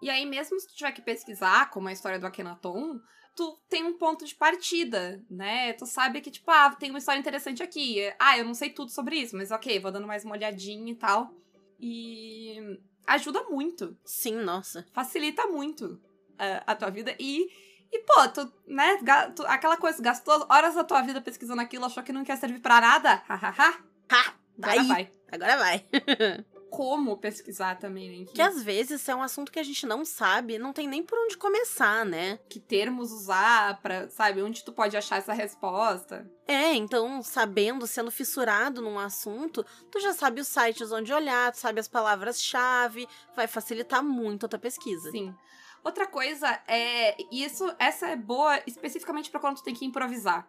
E 0.00 0.10
aí, 0.10 0.24
mesmo 0.26 0.58
se 0.60 0.68
tu 0.68 0.74
tiver 0.74 0.92
que 0.92 1.02
pesquisar, 1.02 1.70
como 1.70 1.88
a 1.88 1.92
história 1.92 2.18
do 2.18 2.26
Akhenaton, 2.26 3.00
tu 3.34 3.58
tem 3.68 3.84
um 3.84 3.96
ponto 3.96 4.24
de 4.24 4.34
partida, 4.34 5.24
né? 5.30 5.72
Tu 5.72 5.86
sabe 5.86 6.20
que, 6.20 6.30
tipo, 6.30 6.50
ah, 6.50 6.74
tem 6.74 6.90
uma 6.90 6.98
história 6.98 7.18
interessante 7.18 7.62
aqui. 7.62 7.98
Ah, 8.18 8.38
eu 8.38 8.44
não 8.44 8.54
sei 8.54 8.70
tudo 8.70 8.90
sobre 8.90 9.16
isso, 9.16 9.36
mas 9.36 9.50
ok, 9.50 9.78
vou 9.80 9.90
dando 9.90 10.06
mais 10.06 10.24
uma 10.24 10.34
olhadinha 10.34 10.92
e 10.92 10.96
tal. 10.96 11.32
E 11.78 12.80
ajuda 13.06 13.44
muito. 13.44 13.96
Sim, 14.04 14.36
nossa. 14.36 14.86
Facilita 14.92 15.46
muito 15.46 16.00
a, 16.38 16.72
a 16.72 16.74
tua 16.74 16.90
vida 16.90 17.14
e. 17.18 17.48
E, 17.90 18.00
pô, 18.00 18.28
tu, 18.28 18.52
né, 18.66 18.98
tu, 19.34 19.42
aquela 19.46 19.78
coisa, 19.78 20.02
gastou 20.02 20.44
horas 20.50 20.74
da 20.74 20.84
tua 20.84 21.00
vida 21.00 21.22
pesquisando 21.22 21.62
aquilo, 21.62 21.86
achou 21.86 22.02
que 22.02 22.12
não 22.12 22.22
quer 22.22 22.36
servir 22.36 22.60
para 22.60 22.82
nada? 22.82 23.22
Hahaha. 23.26 23.82
Ha! 24.10 24.34
Agora 24.60 24.82
vai. 24.84 25.12
Agora 25.30 25.56
vai. 25.56 25.84
Como 26.70 27.16
pesquisar 27.16 27.78
também, 27.78 28.24
né? 28.24 28.26
Que 28.34 28.42
às 28.42 28.62
vezes 28.62 29.08
é 29.08 29.14
um 29.14 29.22
assunto 29.22 29.50
que 29.50 29.58
a 29.58 29.62
gente 29.62 29.86
não 29.86 30.04
sabe, 30.04 30.58
não 30.58 30.72
tem 30.72 30.86
nem 30.86 31.02
por 31.02 31.18
onde 31.18 31.36
começar, 31.36 32.04
né? 32.04 32.38
Que 32.48 32.60
termos 32.60 33.10
usar 33.10 33.80
pra, 33.80 34.10
sabe, 34.10 34.42
onde 34.42 34.62
tu 34.62 34.70
pode 34.70 34.94
achar 34.94 35.16
essa 35.16 35.32
resposta. 35.32 36.30
É, 36.46 36.74
então, 36.74 37.22
sabendo, 37.22 37.86
sendo 37.86 38.10
fissurado 38.10 38.82
num 38.82 38.98
assunto, 38.98 39.64
tu 39.90 39.98
já 39.98 40.12
sabe 40.12 40.42
os 40.42 40.48
sites 40.48 40.92
onde 40.92 41.12
olhar, 41.12 41.52
tu 41.52 41.58
sabe 41.58 41.80
as 41.80 41.88
palavras-chave, 41.88 43.08
vai 43.34 43.46
facilitar 43.46 44.04
muito 44.04 44.44
a 44.44 44.48
tua 44.48 44.58
pesquisa. 44.58 45.10
Sim. 45.10 45.34
Outra 45.82 46.06
coisa 46.06 46.60
é, 46.68 47.16
isso, 47.32 47.72
essa 47.78 48.08
é 48.08 48.16
boa 48.16 48.60
especificamente 48.66 49.30
para 49.30 49.40
quando 49.40 49.56
tu 49.56 49.62
tem 49.62 49.74
que 49.74 49.86
improvisar 49.86 50.46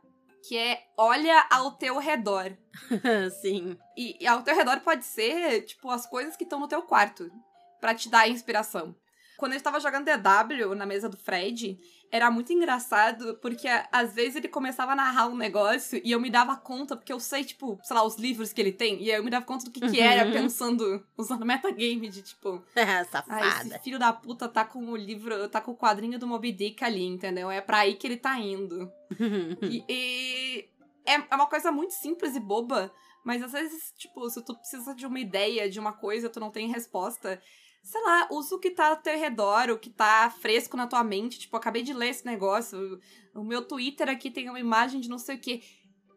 que 0.47 0.57
é 0.57 0.83
olha 0.97 1.45
ao 1.49 1.71
teu 1.71 1.97
redor. 1.97 2.55
Sim. 3.41 3.77
E, 3.97 4.17
e, 4.21 4.27
ao 4.27 4.41
teu 4.43 4.55
redor 4.55 4.79
pode 4.81 5.05
ser, 5.05 5.61
tipo, 5.63 5.89
as 5.89 6.05
coisas 6.05 6.35
que 6.35 6.43
estão 6.43 6.59
no 6.59 6.67
teu 6.67 6.81
quarto, 6.83 7.31
para 7.79 7.95
te 7.95 8.09
dar 8.09 8.27
inspiração. 8.27 8.95
Quando 9.37 9.53
eu 9.53 9.57
estava 9.57 9.79
jogando 9.79 10.05
DW 10.05 10.75
na 10.75 10.85
mesa 10.85 11.07
do 11.07 11.17
Fred, 11.17 11.79
era 12.11 12.31
muito 12.31 12.51
engraçado, 12.51 13.35
porque 13.41 13.67
às 13.91 14.13
vezes 14.13 14.35
ele 14.35 14.47
começava 14.47 14.93
a 14.93 14.95
narrar 14.95 15.27
um 15.27 15.35
negócio 15.35 16.01
e 16.03 16.11
eu 16.11 16.19
me 16.19 16.29
dava 16.29 16.55
conta, 16.55 16.95
porque 16.95 17.13
eu 17.13 17.19
sei, 17.19 17.43
tipo, 17.43 17.79
sei 17.83 17.95
lá, 17.95 18.03
os 18.03 18.17
livros 18.17 18.51
que 18.51 18.59
ele 18.59 18.71
tem, 18.71 19.01
e 19.01 19.11
aí 19.11 19.17
eu 19.17 19.23
me 19.23 19.29
dava 19.29 19.45
conta 19.45 19.65
do 19.65 19.71
que, 19.71 19.79
que 19.79 19.99
era, 20.01 20.31
pensando, 20.31 21.05
usando 21.17 21.45
metagame 21.45 22.09
de 22.09 22.21
tipo. 22.21 22.63
Safada. 23.11 23.45
Ah, 23.45 23.61
esse 23.61 23.79
filho 23.79 23.99
da 23.99 24.11
puta 24.11 24.47
tá 24.47 24.65
com 24.65 24.85
o 24.85 24.95
livro, 24.95 25.47
tá 25.49 25.61
com 25.61 25.71
o 25.71 25.77
quadrinho 25.77 26.17
do 26.17 26.27
Moby 26.27 26.51
Dick 26.51 26.83
ali, 26.83 27.05
entendeu? 27.05 27.51
É 27.51 27.61
pra 27.61 27.79
aí 27.79 27.95
que 27.95 28.07
ele 28.07 28.17
tá 28.17 28.37
indo. 28.39 28.91
e, 29.61 29.83
e 29.87 30.69
é, 31.05 31.13
é 31.29 31.35
uma 31.35 31.47
coisa 31.47 31.71
muito 31.71 31.93
simples 31.93 32.35
e 32.35 32.39
boba, 32.39 32.91
mas 33.23 33.43
às 33.43 33.51
vezes, 33.51 33.93
tipo, 33.97 34.27
se 34.29 34.43
tu 34.43 34.55
precisa 34.55 34.95
de 34.95 35.05
uma 35.05 35.19
ideia, 35.19 35.69
de 35.69 35.79
uma 35.79 35.93
coisa, 35.93 36.29
tu 36.29 36.39
não 36.39 36.49
tem 36.49 36.67
resposta 36.67 37.41
sei 37.89 38.03
lá, 38.03 38.27
usa 38.29 38.55
o 38.55 38.59
que 38.59 38.69
tá 38.69 38.89
ao 38.89 38.97
teu 38.97 39.17
redor, 39.17 39.71
o 39.71 39.79
que 39.79 39.89
tá 39.89 40.29
fresco 40.29 40.77
na 40.77 40.85
tua 40.85 41.03
mente. 41.03 41.39
Tipo, 41.39 41.57
acabei 41.57 41.81
de 41.81 41.91
ler 41.91 42.09
esse 42.09 42.23
negócio. 42.23 42.99
O 43.33 43.43
meu 43.43 43.63
Twitter 43.63 44.07
aqui 44.07 44.29
tem 44.29 44.47
uma 44.47 44.59
imagem 44.59 45.01
de 45.01 45.09
não 45.09 45.17
sei 45.17 45.37
o 45.37 45.39
que. 45.39 45.63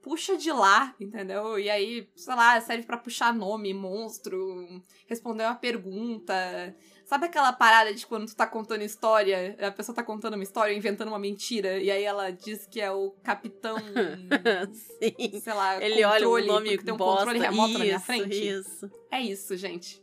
Puxa 0.02 0.36
de 0.36 0.52
lá, 0.52 0.94
entendeu? 1.00 1.58
E 1.58 1.70
aí, 1.70 2.06
sei 2.14 2.34
lá, 2.34 2.60
serve 2.60 2.84
para 2.84 2.98
puxar 2.98 3.32
nome, 3.32 3.72
monstro, 3.72 4.82
responder 5.06 5.44
uma 5.44 5.54
pergunta. 5.54 6.34
Sabe 7.06 7.24
aquela 7.26 7.54
parada 7.54 7.94
de 7.94 8.06
quando 8.06 8.26
tu 8.26 8.36
tá 8.36 8.46
contando 8.46 8.82
história, 8.82 9.56
a 9.58 9.70
pessoa 9.70 9.96
tá 9.96 10.02
contando 10.02 10.34
uma 10.34 10.42
história, 10.42 10.74
inventando 10.74 11.08
uma 11.08 11.18
mentira, 11.18 11.78
e 11.78 11.90
aí 11.90 12.02
ela 12.02 12.30
diz 12.30 12.66
que 12.66 12.80
é 12.80 12.90
o 12.90 13.12
capitão. 13.22 13.76
Sim. 14.74 15.40
Sei 15.40 15.52
lá, 15.54 15.82
Ele 15.82 16.02
controle, 16.02 16.24
olha 16.24 16.28
o 16.28 16.46
nome 16.46 16.78
tem 16.78 16.92
um 16.92 16.96
bosta. 16.98 17.24
controle 17.24 17.38
remoto 17.38 17.70
isso, 17.70 17.78
na 17.78 17.84
minha 17.84 18.00
frente. 18.00 18.48
Isso. 18.48 18.90
É 19.10 19.20
isso, 19.20 19.56
gente. 19.56 20.01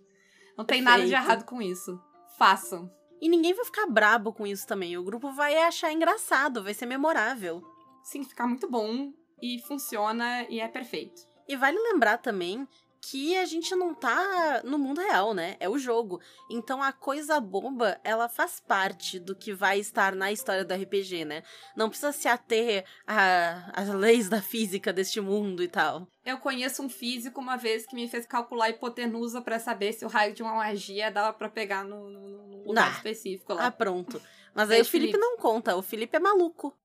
Não 0.60 0.66
tem 0.66 0.82
nada 0.82 1.06
de 1.06 1.14
errado 1.14 1.46
com 1.46 1.62
isso. 1.62 1.98
Façam. 2.38 2.92
E 3.22 3.30
ninguém 3.30 3.54
vai 3.54 3.64
ficar 3.64 3.88
brabo 3.88 4.34
com 4.34 4.46
isso 4.46 4.68
também. 4.68 4.98
O 4.98 5.04
grupo 5.06 5.32
vai 5.32 5.58
achar 5.58 5.94
engraçado, 5.94 6.62
vai 6.62 6.74
ser 6.74 6.86
memorável. 6.86 7.64
Sim, 8.04 8.26
ficar 8.26 8.46
muito 8.46 8.70
bom 8.70 9.14
e 9.42 9.62
funciona 9.62 10.44
e 10.50 10.60
é 10.60 10.68
perfeito. 10.68 11.22
E 11.48 11.56
vale 11.56 11.80
lembrar 11.80 12.18
também 12.18 12.68
que 13.02 13.38
a 13.38 13.46
gente 13.46 13.76
não 13.76 13.94
tá 13.94 14.62
no 14.64 14.78
mundo 14.78 15.02
real, 15.02 15.34
né? 15.34 15.56
É 15.60 15.70
o 15.70 15.78
jogo. 15.78 16.20
Então 16.50 16.84
a 16.84 16.92
coisa 16.92 17.40
boba, 17.40 18.00
ela 18.04 18.28
faz 18.28 18.60
parte 18.60 19.20
do 19.20 19.36
que 19.36 19.54
vai 19.54 19.80
estar 19.80 20.16
na 20.16 20.32
história 20.32 20.66
do 20.66 20.74
RPG, 20.74 21.26
né? 21.26 21.44
Não 21.76 21.90
precisa 21.90 22.12
se 22.12 22.28
ater 22.28 22.86
às 23.08 23.88
leis 23.90 24.30
da 24.30 24.42
física 24.42 24.92
deste 24.92 25.22
mundo 25.22 25.64
e 25.64 25.68
tal. 25.68 26.08
Eu 26.26 26.38
conheço 26.38 26.84
um 26.84 26.90
físico 26.90 27.40
uma 27.40 27.56
vez 27.56 27.86
que 27.86 27.96
me 27.96 28.08
fez 28.08 28.26
calcular 28.26 28.66
a 28.66 28.70
hipotenusa 28.70 29.42
para 29.42 29.60
saber 29.60 29.94
se 29.94 30.06
o 30.06 30.10
raio 30.10 30.34
de 30.34 30.44
uma 30.44 30.54
magia 30.54 31.10
dava 31.10 31.34
para 31.34 31.50
pegar 31.50 31.84
no, 31.84 32.10
no, 32.10 32.48
no 32.48 32.68
lugar 32.68 32.88
ah, 32.88 32.92
específico 32.92 33.54
lá. 33.54 33.68
Ah, 33.68 33.72
pronto. 33.72 34.22
Mas 34.54 34.70
aí 34.70 34.82
o 34.82 34.86
Felipe, 34.86 35.14
Felipe 35.14 35.18
não 35.18 35.38
conta, 35.38 35.76
o 35.76 35.82
Felipe 35.82 36.18
é 36.18 36.20
maluco. 36.20 36.76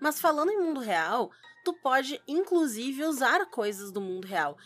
Mas 0.00 0.20
falando 0.20 0.50
em 0.50 0.58
mundo 0.58 0.80
real, 0.80 1.30
tu 1.64 1.72
pode 1.72 2.20
inclusive 2.28 3.04
usar 3.04 3.46
coisas 3.46 3.90
do 3.90 4.00
mundo 4.00 4.26
real. 4.26 4.56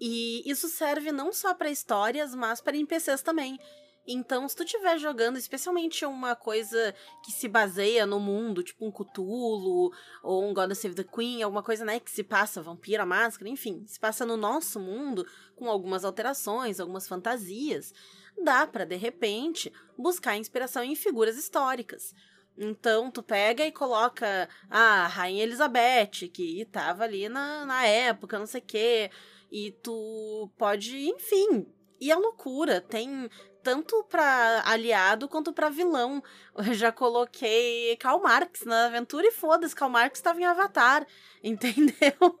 E 0.00 0.42
isso 0.48 0.68
serve 0.68 1.12
não 1.12 1.32
só 1.32 1.54
para 1.54 1.70
histórias, 1.70 2.34
mas 2.34 2.60
para 2.60 2.76
NPCs 2.76 3.22
também. 3.22 3.58
Então, 4.06 4.46
se 4.46 4.54
tu 4.54 4.64
estiver 4.64 4.98
jogando, 4.98 5.38
especialmente 5.38 6.04
uma 6.04 6.36
coisa 6.36 6.94
que 7.24 7.32
se 7.32 7.48
baseia 7.48 8.04
no 8.04 8.20
mundo, 8.20 8.62
tipo 8.62 8.84
um 8.86 8.90
Cthulhu 8.92 9.90
ou 10.22 10.44
um 10.44 10.52
God 10.52 10.72
Save 10.74 10.94
the 10.94 11.04
Queen, 11.04 11.42
alguma 11.42 11.62
coisa, 11.62 11.86
né, 11.86 11.98
que 11.98 12.10
se 12.10 12.22
passa 12.22 12.62
vampira, 12.62 13.06
máscara, 13.06 13.48
enfim, 13.48 13.82
se 13.86 13.98
passa 13.98 14.26
no 14.26 14.36
nosso 14.36 14.78
mundo 14.78 15.26
com 15.56 15.70
algumas 15.70 16.04
alterações, 16.04 16.80
algumas 16.80 17.08
fantasias, 17.08 17.94
dá 18.42 18.66
para 18.66 18.84
de 18.84 18.96
repente 18.96 19.72
buscar 19.96 20.36
inspiração 20.36 20.84
em 20.84 20.94
figuras 20.94 21.38
históricas. 21.38 22.14
Então, 22.56 23.10
tu 23.10 23.22
pega 23.22 23.66
e 23.66 23.72
coloca 23.72 24.48
a 24.70 25.06
Rainha 25.08 25.42
Elizabeth, 25.42 26.28
que 26.32 26.60
estava 26.60 27.04
ali 27.04 27.28
na, 27.28 27.64
na 27.64 27.84
época, 27.86 28.38
não 28.38 28.46
sei 28.46 28.60
o 28.60 28.64
quê, 28.64 29.10
e 29.54 29.70
tu 29.70 30.50
pode, 30.58 31.08
enfim. 31.08 31.64
E 32.00 32.10
a 32.10 32.18
loucura 32.18 32.80
tem 32.80 33.30
tanto 33.62 34.02
para 34.10 34.64
aliado 34.66 35.28
quanto 35.28 35.52
para 35.52 35.68
vilão. 35.70 36.20
Eu 36.58 36.74
já 36.74 36.90
coloquei 36.90 37.96
Karl 37.98 38.20
Marx 38.20 38.64
na 38.64 38.86
aventura 38.86 39.28
e 39.28 39.30
foda-se, 39.30 39.72
Karl 39.72 39.92
Marx 39.92 40.18
estava 40.18 40.40
em 40.40 40.44
Avatar, 40.44 41.06
entendeu? 41.40 42.40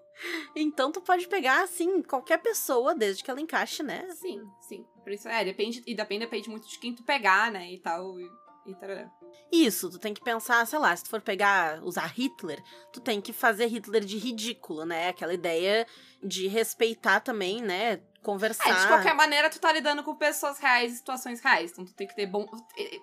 Então 0.56 0.90
tu 0.90 1.00
pode 1.00 1.28
pegar, 1.28 1.62
assim, 1.62 2.02
qualquer 2.02 2.38
pessoa, 2.38 2.96
desde 2.96 3.22
que 3.22 3.30
ela 3.30 3.40
encaixe, 3.40 3.84
né? 3.84 4.08
Sim, 4.10 4.42
sim. 4.60 4.84
Por 5.04 5.12
isso 5.12 5.28
é, 5.28 5.44
depende, 5.44 5.84
e 5.86 5.94
depende, 5.94 6.24
depende 6.24 6.50
muito 6.50 6.68
de 6.68 6.78
quem 6.80 6.96
tu 6.96 7.04
pegar, 7.04 7.50
né, 7.52 7.72
e 7.72 7.78
tal. 7.78 8.16
Tarará. 8.72 9.10
Isso, 9.52 9.90
tu 9.90 9.98
tem 9.98 10.14
que 10.14 10.22
pensar, 10.22 10.66
sei 10.66 10.78
lá, 10.78 10.94
se 10.96 11.04
tu 11.04 11.10
for 11.10 11.20
pegar, 11.20 11.82
usar 11.82 12.06
Hitler, 12.06 12.62
tu 12.92 13.00
tem 13.00 13.20
que 13.20 13.32
fazer 13.32 13.66
Hitler 13.66 14.04
de 14.04 14.16
ridículo, 14.16 14.86
né? 14.86 15.08
Aquela 15.08 15.34
ideia 15.34 15.86
de 16.22 16.46
respeitar 16.46 17.20
também, 17.20 17.60
né? 17.60 18.00
Conversar. 18.22 18.70
É, 18.70 18.80
de 18.80 18.86
qualquer 18.86 19.14
maneira, 19.14 19.50
tu 19.50 19.60
tá 19.60 19.70
lidando 19.70 20.02
com 20.02 20.14
pessoas 20.14 20.58
reais 20.58 20.94
e 20.94 20.96
situações 20.96 21.40
reais. 21.40 21.72
Então 21.72 21.84
tu 21.84 21.92
tem 21.92 22.06
que 22.06 22.16
ter 22.16 22.26
bom. 22.26 22.46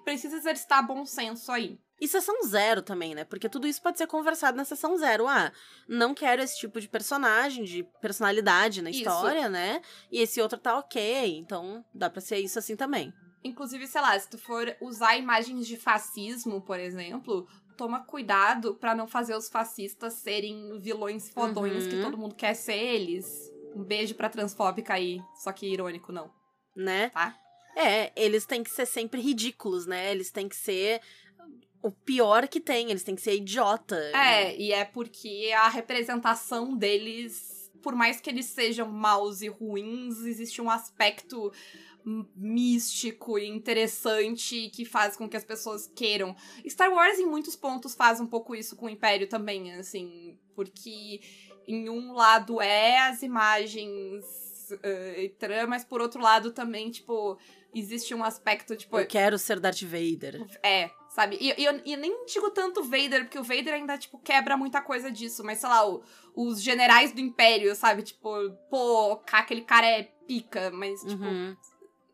Precisa 0.03 0.37
exercitar 0.37 0.85
bom 0.85 1.05
senso 1.05 1.51
aí. 1.51 1.77
E 2.01 2.07
sessão 2.07 2.41
zero 2.43 2.81
também, 2.81 3.13
né? 3.13 3.23
Porque 3.23 3.47
tudo 3.47 3.67
isso 3.67 3.79
pode 3.79 3.99
ser 3.99 4.07
conversado 4.07 4.57
na 4.57 4.65
sessão 4.65 4.97
zero. 4.97 5.27
Ah, 5.27 5.51
não 5.87 6.15
quero 6.15 6.41
esse 6.41 6.57
tipo 6.57 6.81
de 6.81 6.89
personagem, 6.89 7.63
de 7.63 7.83
personalidade 8.01 8.81
na 8.81 8.89
Isso. 8.89 9.01
história, 9.01 9.47
né? 9.47 9.83
E 10.11 10.19
esse 10.19 10.41
outro 10.41 10.57
tá 10.57 10.79
ok. 10.79 11.37
Então 11.37 11.85
dá 11.93 12.09
pra 12.09 12.19
ser 12.19 12.39
isso 12.39 12.57
assim 12.57 12.75
também. 12.75 13.13
Inclusive, 13.43 13.87
sei 13.87 14.01
lá, 14.01 14.17
se 14.19 14.29
tu 14.29 14.37
for 14.37 14.75
usar 14.81 15.17
imagens 15.17 15.67
de 15.67 15.75
fascismo, 15.77 16.61
por 16.61 16.79
exemplo, 16.79 17.47
toma 17.75 18.01
cuidado 18.01 18.75
pra 18.75 18.93
não 18.93 19.07
fazer 19.07 19.35
os 19.35 19.49
fascistas 19.49 20.13
serem 20.13 20.77
vilões 20.79 21.29
fodões 21.29 21.83
Uhum. 21.85 21.89
que 21.89 22.01
todo 22.01 22.17
mundo 22.17 22.35
quer 22.35 22.53
ser 22.53 22.75
eles. 22.77 23.51
Um 23.75 23.83
beijo 23.83 24.13
pra 24.15 24.29
transfóbica 24.29 24.93
aí, 24.93 25.19
só 25.35 25.51
que 25.51 25.65
irônico 25.65 26.11
não, 26.11 26.29
Né? 26.75 27.09
tá? 27.09 27.35
É, 27.75 28.11
eles 28.21 28.45
têm 28.45 28.63
que 28.63 28.69
ser 28.69 28.85
sempre 28.85 29.21
ridículos, 29.21 29.85
né? 29.85 30.11
Eles 30.11 30.29
têm 30.29 30.47
que 30.49 30.55
ser 30.57 31.01
o 31.81 31.89
pior 31.89 32.47
que 32.49 32.59
tem, 32.59 32.91
eles 32.91 33.01
têm 33.03 33.15
que 33.15 33.21
ser 33.21 33.33
idiota. 33.35 33.95
É, 34.13 34.55
e 34.55 34.71
é 34.73 34.83
porque 34.85 35.51
a 35.57 35.69
representação 35.69 36.75
deles, 36.75 37.60
por 37.81 37.95
mais 37.95 38.19
que 38.21 38.29
eles 38.29 38.45
sejam 38.45 38.89
maus 38.89 39.41
e 39.41 39.47
ruins, 39.47 40.19
existe 40.25 40.61
um 40.61 40.69
aspecto 40.69 41.51
místico 42.35 43.37
e 43.37 43.47
interessante 43.47 44.69
que 44.73 44.85
faz 44.85 45.15
com 45.15 45.29
que 45.29 45.37
as 45.37 45.43
pessoas 45.43 45.87
queiram. 45.95 46.35
Star 46.67 46.91
Wars, 46.91 47.19
em 47.19 47.25
muitos 47.25 47.55
pontos, 47.55 47.93
faz 47.95 48.19
um 48.19 48.27
pouco 48.27 48.55
isso 48.55 48.75
com 48.75 48.87
o 48.87 48.89
Império 48.89 49.27
também, 49.27 49.73
assim, 49.73 50.37
porque 50.55 51.21
em 51.67 51.89
um 51.89 52.13
lado 52.13 52.61
é 52.61 52.99
as 52.99 53.21
imagens. 53.21 54.25
eh, 54.83 55.23
e 55.25 55.29
tal, 55.29 55.67
mas 55.67 55.83
por 55.83 55.99
outro 56.01 56.21
lado 56.21 56.51
também, 56.51 56.89
tipo, 56.89 57.37
existe 57.75 58.15
um 58.15 58.23
aspecto, 58.23 58.73
tipo, 58.75 58.97
Eu 58.97 59.05
quero 59.05 59.37
ser 59.37 59.59
Darth 59.59 59.81
Vader. 59.83 60.47
é, 60.63 60.89
sabe? 61.13 61.37
E, 61.39 61.53
e 61.61 61.65
eu, 61.65 61.81
e 61.85 61.95
nem 61.97 62.25
digo 62.25 62.49
tanto 62.51 62.83
Vader, 62.83 63.23
porque 63.25 63.39
o 63.39 63.43
Vader 63.43 63.73
ainda, 63.73 63.97
tipo, 63.97 64.17
quebra 64.19 64.55
muita 64.57 64.81
coisa 64.81 65.11
disso. 65.11 65.43
Mas, 65.43 65.59
sei 65.59 65.69
lá, 65.69 65.87
o- 65.87 66.03
os 66.35 66.61
generais 66.61 67.11
do 67.11 67.19
Império, 67.21 67.75
sabe? 67.75 68.03
Tipo, 68.03 68.29
pô, 68.69 69.17
cá, 69.25 69.39
aquele 69.39 69.61
cara 69.61 69.85
é 69.87 70.03
pica, 70.27 70.71
mas, 70.71 71.01
tipo, 71.01 71.23
Uhum. 71.23 71.55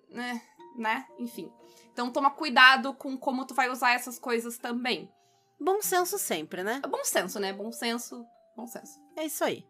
né? 0.09 0.41
Né? 0.75 1.05
Enfim. 1.19 1.51
Então 1.91 2.11
toma 2.11 2.29
cuidado 2.29 2.93
com 2.93 3.17
como 3.17 3.45
tu 3.45 3.55
vai 3.55 3.69
usar 3.69 3.93
essas 3.93 4.19
coisas 4.19 4.57
também. 4.59 5.11
Bom 5.59 5.81
senso 5.81 6.19
sempre, 6.19 6.63
né? 6.63 6.79
Bom 6.87 7.03
senso, 7.03 7.39
né? 7.39 7.51
Bom 7.51 7.71
senso, 7.71 8.23
bom 8.55 8.67
senso. 8.67 8.99
É 9.15 9.25
isso 9.25 9.43
aí. 9.43 9.65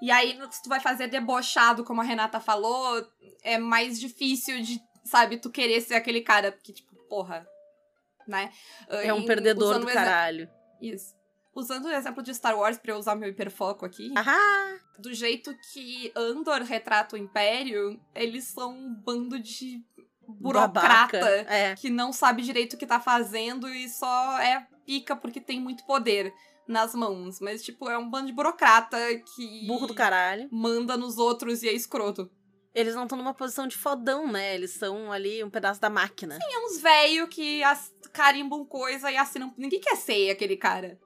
E 0.00 0.12
aí, 0.12 0.38
se 0.52 0.62
tu 0.62 0.68
vai 0.68 0.78
fazer 0.78 1.08
debochado, 1.08 1.82
como 1.84 2.00
a 2.00 2.04
Renata 2.04 2.38
falou, 2.38 3.04
é 3.42 3.58
mais 3.58 3.98
difícil 3.98 4.62
de, 4.62 4.80
sabe, 5.04 5.38
tu 5.38 5.50
querer 5.50 5.80
ser 5.80 5.96
aquele 5.96 6.20
cara, 6.20 6.52
porque, 6.52 6.72
tipo, 6.72 6.94
porra, 7.08 7.44
né? 8.28 8.50
É 8.88 9.12
um 9.12 9.18
Em- 9.20 9.26
perdedor 9.26 9.78
do 9.80 9.86
caralho. 9.86 10.48
Isso. 10.80 11.16
Usando 11.54 11.86
o 11.86 11.90
exemplo 11.90 12.22
de 12.22 12.32
Star 12.34 12.56
Wars 12.56 12.78
pra 12.78 12.92
eu 12.92 12.98
usar 12.98 13.16
meu 13.16 13.28
hiperfoco 13.28 13.84
aqui, 13.84 14.12
Ahá! 14.16 14.78
do 14.98 15.12
jeito 15.12 15.52
que 15.72 16.12
Andor 16.14 16.62
retrata 16.62 17.16
o 17.16 17.18
Império, 17.18 17.98
eles 18.14 18.44
são 18.44 18.72
um 18.72 18.94
bando 18.94 19.40
de 19.40 19.82
burocrata 20.28 21.18
Babaca. 21.18 21.18
É. 21.52 21.74
que 21.74 21.90
não 21.90 22.12
sabe 22.12 22.42
direito 22.42 22.74
o 22.74 22.76
que 22.76 22.86
tá 22.86 23.00
fazendo 23.00 23.68
e 23.68 23.88
só 23.88 24.38
é 24.38 24.66
pica 24.86 25.16
porque 25.16 25.40
tem 25.40 25.58
muito 25.60 25.84
poder 25.84 26.32
nas 26.68 26.94
mãos. 26.94 27.40
Mas, 27.40 27.64
tipo, 27.64 27.88
é 27.88 27.96
um 27.98 28.08
bando 28.08 28.26
de 28.26 28.32
burocrata 28.34 28.96
que 29.34 29.66
Burro 29.66 29.86
do 29.86 29.94
caralho. 29.94 30.48
manda 30.52 30.96
nos 30.96 31.16
outros 31.18 31.62
e 31.62 31.68
é 31.68 31.72
escroto. 31.72 32.30
Eles 32.74 32.94
não 32.94 33.04
estão 33.04 33.18
numa 33.18 33.34
posição 33.34 33.66
de 33.66 33.76
fodão, 33.76 34.30
né? 34.30 34.54
Eles 34.54 34.70
são 34.72 35.10
ali 35.10 35.42
um 35.42 35.50
pedaço 35.50 35.80
da 35.80 35.90
máquina. 35.90 36.38
Tem 36.38 36.66
uns 36.66 36.80
velho 36.80 37.26
que 37.28 37.62
as- 37.62 37.92
carimbam 38.12 38.64
coisa 38.64 39.10
e 39.10 39.16
assinam. 39.16 39.52
Ninguém 39.56 39.80
quer 39.80 39.96
ser 39.96 40.30
aquele 40.30 40.56
cara. 40.56 40.98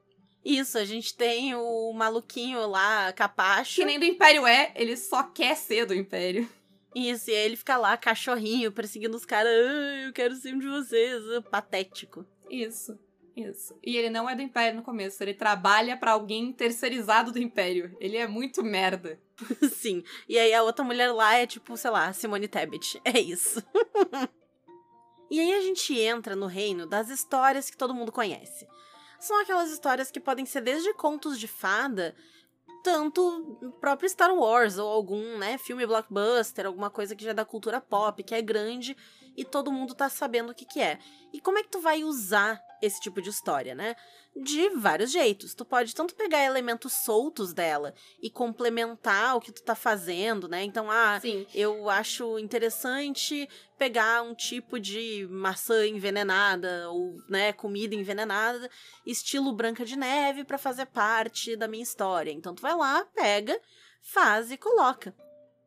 Isso, 0.44 0.76
a 0.76 0.84
gente 0.84 1.16
tem 1.16 1.54
o 1.54 1.92
maluquinho 1.92 2.66
lá, 2.66 3.12
capacho. 3.12 3.76
Que 3.76 3.84
nem 3.84 3.98
do 3.98 4.04
Império 4.04 4.44
é, 4.46 4.72
ele 4.74 4.96
só 4.96 5.22
quer 5.22 5.56
ser 5.56 5.86
do 5.86 5.94
Império. 5.94 6.48
Isso, 6.94 7.30
e 7.30 7.34
aí 7.34 7.44
ele 7.46 7.56
fica 7.56 7.76
lá, 7.76 7.96
cachorrinho, 7.96 8.70
perseguindo 8.72 9.16
os 9.16 9.24
caras. 9.24 9.50
"Ai, 9.52 10.08
eu 10.08 10.12
quero 10.12 10.34
ser 10.34 10.54
um 10.54 10.58
de 10.58 10.68
vocês. 10.68 11.22
Patético. 11.50 12.26
Isso, 12.50 12.98
isso. 13.36 13.78
E 13.82 13.96
ele 13.96 14.10
não 14.10 14.28
é 14.28 14.34
do 14.34 14.42
Império 14.42 14.76
no 14.76 14.84
começo, 14.84 15.22
ele 15.22 15.34
trabalha 15.34 15.96
pra 15.96 16.12
alguém 16.12 16.52
terceirizado 16.52 17.32
do 17.32 17.38
Império. 17.38 17.96
Ele 18.00 18.16
é 18.16 18.26
muito 18.26 18.62
merda. 18.62 19.18
Sim. 19.72 20.04
E 20.28 20.38
aí 20.38 20.52
a 20.52 20.62
outra 20.62 20.84
mulher 20.84 21.12
lá 21.12 21.34
é 21.34 21.46
tipo, 21.46 21.76
sei 21.76 21.90
lá, 21.90 22.12
Simone 22.12 22.48
Tebet. 22.48 23.00
É 23.04 23.18
isso. 23.18 23.62
e 25.30 25.40
aí 25.40 25.54
a 25.54 25.60
gente 25.60 25.98
entra 25.98 26.36
no 26.36 26.46
reino 26.46 26.86
das 26.86 27.08
histórias 27.08 27.70
que 27.70 27.76
todo 27.76 27.94
mundo 27.94 28.12
conhece. 28.12 28.66
São 29.18 29.40
aquelas 29.40 29.70
histórias 29.70 30.10
que 30.10 30.20
podem 30.20 30.44
ser 30.44 30.62
desde 30.62 30.92
contos 30.94 31.38
de 31.38 31.46
fada, 31.46 32.14
tanto 32.82 33.56
o 33.62 33.70
próprio 33.72 34.08
Star 34.08 34.34
Wars 34.34 34.78
ou 34.78 34.88
algum, 34.88 35.38
né, 35.38 35.56
filme 35.58 35.86
blockbuster, 35.86 36.66
alguma 36.66 36.90
coisa 36.90 37.14
que 37.14 37.24
já 37.24 37.30
é 37.30 37.34
da 37.34 37.44
cultura 37.44 37.80
pop, 37.80 38.20
que 38.24 38.34
é 38.34 38.42
grande 38.42 38.96
e 39.36 39.44
todo 39.44 39.72
mundo 39.72 39.94
tá 39.94 40.08
sabendo 40.08 40.50
o 40.50 40.54
que 40.54 40.64
que 40.64 40.80
é. 40.80 40.98
E 41.32 41.40
como 41.40 41.58
é 41.58 41.62
que 41.62 41.70
tu 41.70 41.80
vai 41.80 42.04
usar 42.04 42.62
esse 42.82 43.00
tipo 43.00 43.22
de 43.22 43.30
história, 43.30 43.74
né? 43.74 43.94
De 44.34 44.68
vários 44.70 45.12
jeitos. 45.12 45.54
Tu 45.54 45.64
pode 45.64 45.94
tanto 45.94 46.14
pegar 46.16 46.44
elementos 46.44 46.92
soltos 46.92 47.52
dela 47.52 47.94
e 48.20 48.28
complementar 48.28 49.36
o 49.36 49.40
que 49.40 49.52
tu 49.52 49.62
tá 49.62 49.74
fazendo, 49.74 50.48
né? 50.48 50.64
Então, 50.64 50.90
ah, 50.90 51.18
Sim. 51.20 51.46
eu 51.54 51.88
acho 51.88 52.38
interessante 52.38 53.48
pegar 53.78 54.22
um 54.22 54.34
tipo 54.34 54.80
de 54.80 55.26
maçã 55.30 55.86
envenenada 55.86 56.90
ou, 56.90 57.16
né, 57.28 57.52
comida 57.52 57.94
envenenada, 57.94 58.68
estilo 59.06 59.52
Branca 59.52 59.84
de 59.84 59.96
Neve 59.96 60.44
pra 60.44 60.58
fazer 60.58 60.86
parte 60.86 61.56
da 61.56 61.68
minha 61.68 61.82
história. 61.82 62.32
Então 62.32 62.54
tu 62.54 62.62
vai 62.62 62.74
lá, 62.74 63.04
pega, 63.14 63.58
faz 64.02 64.50
e 64.50 64.56
coloca. 64.56 65.14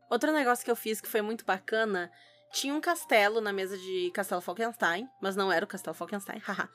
Outro 0.09 0.31
negócio 0.31 0.63
que 0.63 0.71
eu 0.71 0.75
fiz 0.75 1.01
que 1.01 1.09
foi 1.09 1.21
muito 1.21 1.45
bacana, 1.45 2.11
tinha 2.55 2.73
um 2.73 2.79
castelo 2.79 3.41
na 3.41 3.51
mesa 3.51 3.77
de 3.77 4.09
Castelo 4.11 4.39
Falkenstein, 4.39 5.09
mas 5.21 5.35
não 5.35 5.51
era 5.51 5.65
o 5.65 5.67
Castelo 5.67 5.93
Falkenstein, 5.93 6.39
haha. 6.47 6.69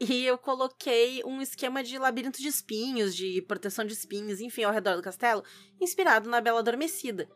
E 0.00 0.24
eu 0.24 0.38
coloquei 0.38 1.22
um 1.24 1.42
esquema 1.42 1.82
de 1.82 1.98
labirinto 1.98 2.40
de 2.40 2.48
espinhos, 2.48 3.14
de 3.14 3.42
proteção 3.42 3.84
de 3.84 3.92
espinhos, 3.92 4.40
enfim, 4.40 4.62
ao 4.62 4.72
redor 4.72 4.96
do 4.96 5.02
castelo, 5.02 5.44
inspirado 5.80 6.28
na 6.28 6.40
Bela 6.40 6.60
Adormecida. 6.60 7.28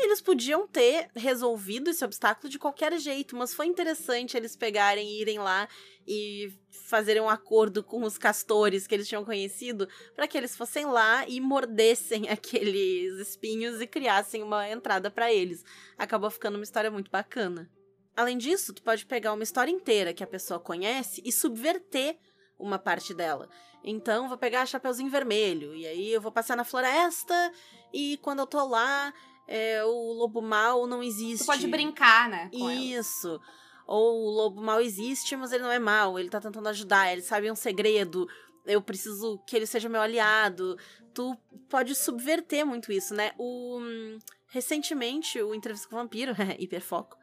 Eles 0.00 0.20
podiam 0.20 0.64
ter 0.64 1.10
resolvido 1.16 1.90
esse 1.90 2.04
obstáculo 2.04 2.48
de 2.48 2.56
qualquer 2.56 2.96
jeito, 3.00 3.34
mas 3.34 3.52
foi 3.52 3.66
interessante 3.66 4.36
eles 4.36 4.54
pegarem 4.54 5.08
e 5.08 5.20
irem 5.20 5.40
lá 5.40 5.68
e 6.06 6.52
fazerem 6.70 7.20
um 7.20 7.28
acordo 7.28 7.82
com 7.82 8.04
os 8.04 8.16
castores 8.16 8.86
que 8.86 8.94
eles 8.94 9.08
tinham 9.08 9.24
conhecido 9.24 9.88
para 10.14 10.28
que 10.28 10.38
eles 10.38 10.56
fossem 10.56 10.86
lá 10.86 11.26
e 11.26 11.40
mordessem 11.40 12.28
aqueles 12.30 13.18
espinhos 13.18 13.80
e 13.80 13.88
criassem 13.88 14.40
uma 14.40 14.70
entrada 14.70 15.10
para 15.10 15.32
eles. 15.32 15.64
Acabou 15.98 16.30
ficando 16.30 16.54
uma 16.54 16.64
história 16.64 16.92
muito 16.92 17.10
bacana. 17.10 17.68
Além 18.16 18.38
disso, 18.38 18.72
tu 18.72 18.82
pode 18.82 19.04
pegar 19.04 19.32
uma 19.32 19.42
história 19.42 19.70
inteira 19.70 20.14
que 20.14 20.22
a 20.22 20.28
pessoa 20.28 20.60
conhece 20.60 21.20
e 21.24 21.32
subverter 21.32 22.16
uma 22.56 22.78
parte 22.78 23.12
dela. 23.14 23.48
Então, 23.82 24.28
vou 24.28 24.36
pegar 24.36 24.66
Chapeuzinho 24.66 25.10
Vermelho, 25.10 25.74
e 25.74 25.86
aí 25.86 26.12
eu 26.12 26.20
vou 26.20 26.32
passar 26.32 26.56
na 26.56 26.64
floresta, 26.64 27.52
e 27.92 28.18
quando 28.18 28.40
eu 28.40 28.46
tô 28.46 28.66
lá, 28.66 29.14
é, 29.48 29.82
o 29.82 30.12
lobo 30.12 30.42
mal 30.42 30.86
não 30.86 31.02
existe. 31.02 31.44
Tu 31.44 31.46
pode 31.46 31.66
brincar, 31.66 32.28
né? 32.28 32.50
com 32.52 32.68
ela. 32.68 32.74
Isso. 32.74 33.40
Ou 33.86 34.26
o 34.26 34.30
lobo 34.30 34.60
mal 34.60 34.82
existe, 34.82 35.34
mas 35.34 35.50
ele 35.50 35.62
não 35.62 35.72
é 35.72 35.78
mal, 35.78 36.18
ele 36.18 36.28
tá 36.28 36.38
tentando 36.38 36.68
ajudar, 36.68 37.10
ele 37.10 37.22
sabe 37.22 37.50
um 37.50 37.56
segredo, 37.56 38.28
eu 38.66 38.82
preciso 38.82 39.38
que 39.46 39.56
ele 39.56 39.64
seja 39.66 39.88
meu 39.88 40.02
aliado. 40.02 40.76
Tu 41.14 41.34
pode 41.70 41.94
subverter 41.94 42.66
muito 42.66 42.92
isso, 42.92 43.14
né? 43.14 43.32
O 43.38 43.78
hum, 43.80 44.18
recentemente 44.48 45.40
o 45.40 45.54
entrevista 45.54 45.88
com 45.88 45.96
o 45.96 45.98
vampiro, 45.98 46.32
hiperfoco, 46.60 47.16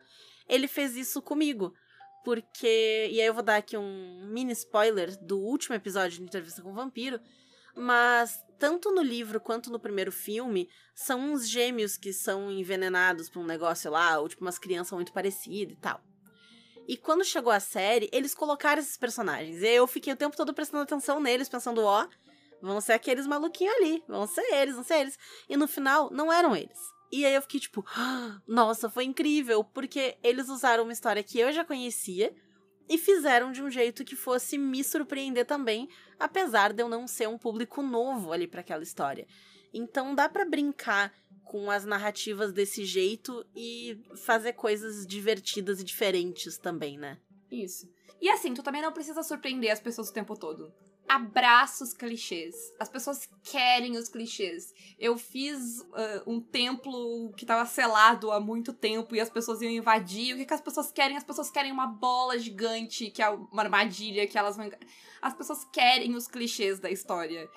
ele 0.49 0.67
fez 0.67 0.95
isso 0.95 1.21
comigo. 1.21 1.71
Porque. 2.23 3.07
E 3.11 3.21
aí 3.21 3.27
eu 3.27 3.33
vou 3.35 3.43
dar 3.43 3.57
aqui 3.57 3.77
um 3.77 4.25
mini 4.25 4.51
spoiler 4.53 5.15
do 5.23 5.37
último 5.39 5.75
episódio 5.75 6.17
de 6.17 6.23
Entrevista 6.23 6.63
com 6.63 6.71
o 6.71 6.73
Vampiro. 6.73 7.19
Mas 7.75 8.39
tanto 8.57 8.91
no 8.91 9.01
livro 9.01 9.39
quanto 9.39 9.69
no 9.69 9.79
primeiro 9.79 10.11
filme, 10.11 10.69
são 10.93 11.33
uns 11.33 11.47
gêmeos 11.47 11.97
que 11.97 12.13
são 12.13 12.51
envenenados 12.51 13.29
por 13.29 13.39
um 13.39 13.45
negócio 13.45 13.91
lá, 13.91 14.17
ou 14.19 14.29
tipo 14.29 14.43
umas 14.43 14.57
crianças 14.57 14.93
muito 14.93 15.11
parecidas 15.11 15.75
e 15.75 15.79
tal. 15.79 16.01
E 16.87 16.95
quando 16.95 17.25
chegou 17.25 17.51
a 17.51 17.59
série, 17.59 18.09
eles 18.11 18.33
colocaram 18.33 18.81
esses 18.81 18.95
personagens. 18.95 19.61
E 19.61 19.67
eu 19.67 19.87
fiquei 19.87 20.13
o 20.13 20.17
tempo 20.17 20.37
todo 20.37 20.53
prestando 20.53 20.83
atenção 20.83 21.19
neles, 21.19 21.49
pensando, 21.49 21.83
ó, 21.83 22.07
vão 22.61 22.79
ser 22.79 22.93
aqueles 22.93 23.25
maluquinhos 23.25 23.75
ali, 23.75 24.03
vão 24.07 24.27
ser 24.27 24.45
eles, 24.53 24.75
vão 24.75 24.83
ser 24.83 24.99
eles. 24.99 25.17
E 25.49 25.57
no 25.57 25.67
final, 25.67 26.09
não 26.11 26.31
eram 26.31 26.55
eles. 26.55 26.79
E 27.11 27.25
aí 27.25 27.33
eu 27.33 27.41
fiquei 27.41 27.59
tipo, 27.59 27.83
"Ah, 27.95 28.39
nossa, 28.47 28.89
foi 28.89 29.03
incrível, 29.03 29.63
porque 29.63 30.17
eles 30.23 30.47
usaram 30.47 30.83
uma 30.83 30.93
história 30.93 31.23
que 31.23 31.39
eu 31.39 31.51
já 31.51 31.65
conhecia, 31.65 32.33
e 32.87 32.97
fizeram 32.97 33.51
de 33.51 33.61
um 33.61 33.69
jeito 33.69 34.05
que 34.05 34.15
fosse 34.15 34.57
me 34.57 34.83
surpreender 34.83 35.45
também, 35.45 35.89
apesar 36.19 36.73
de 36.73 36.81
eu 36.81 36.89
não 36.89 37.07
ser 37.07 37.27
um 37.27 37.37
público 37.37 37.81
novo 37.81 38.31
ali 38.31 38.47
para 38.47 38.61
aquela 38.61 38.83
história. 38.83 39.27
Então 39.73 40.15
dá 40.15 40.29
para 40.29 40.45
brincar 40.45 41.13
com 41.43 41.69
as 41.69 41.85
narrativas 41.85 42.51
desse 42.51 42.85
jeito 42.85 43.45
e 43.55 44.01
fazer 44.25 44.53
coisas 44.53 45.05
divertidas 45.05 45.79
e 45.79 45.83
diferentes 45.83 46.57
também, 46.57 46.97
né? 46.97 47.19
Isso. 47.51 47.87
E 48.21 48.29
assim, 48.29 48.53
tu 48.53 48.63
também 48.63 48.81
não 48.81 48.91
precisa 48.91 49.21
surpreender 49.21 49.71
as 49.71 49.79
pessoas 49.79 50.09
o 50.09 50.13
tempo 50.13 50.37
todo. 50.37 50.73
Abraça 51.07 51.83
os 51.83 51.93
clichês. 51.93 52.55
As 52.79 52.89
pessoas 52.89 53.29
querem 53.43 53.95
os 53.95 54.09
clichês. 54.09 54.73
Eu 54.99 55.17
fiz 55.17 55.81
uh, 55.81 56.23
um 56.25 56.41
templo 56.41 57.31
que 57.37 57.45
tava 57.45 57.65
selado 57.65 58.31
há 58.31 58.39
muito 58.39 58.73
tempo 58.73 59.15
e 59.15 59.19
as 59.19 59.29
pessoas 59.29 59.61
iam 59.61 59.71
invadir. 59.71 60.33
O 60.33 60.37
que, 60.37 60.45
que 60.45 60.53
as 60.53 60.61
pessoas 60.61 60.91
querem? 60.91 61.15
As 61.15 61.23
pessoas 61.23 61.51
querem 61.51 61.71
uma 61.71 61.85
bola 61.85 62.39
gigante, 62.39 63.11
que 63.11 63.21
é 63.21 63.29
uma 63.29 63.61
armadilha 63.61 64.27
que 64.27 64.37
elas 64.37 64.57
vão. 64.57 64.69
As 65.21 65.33
pessoas 65.33 65.63
querem 65.71 66.15
os 66.15 66.27
clichês 66.27 66.79
da 66.79 66.89
história. 66.89 67.47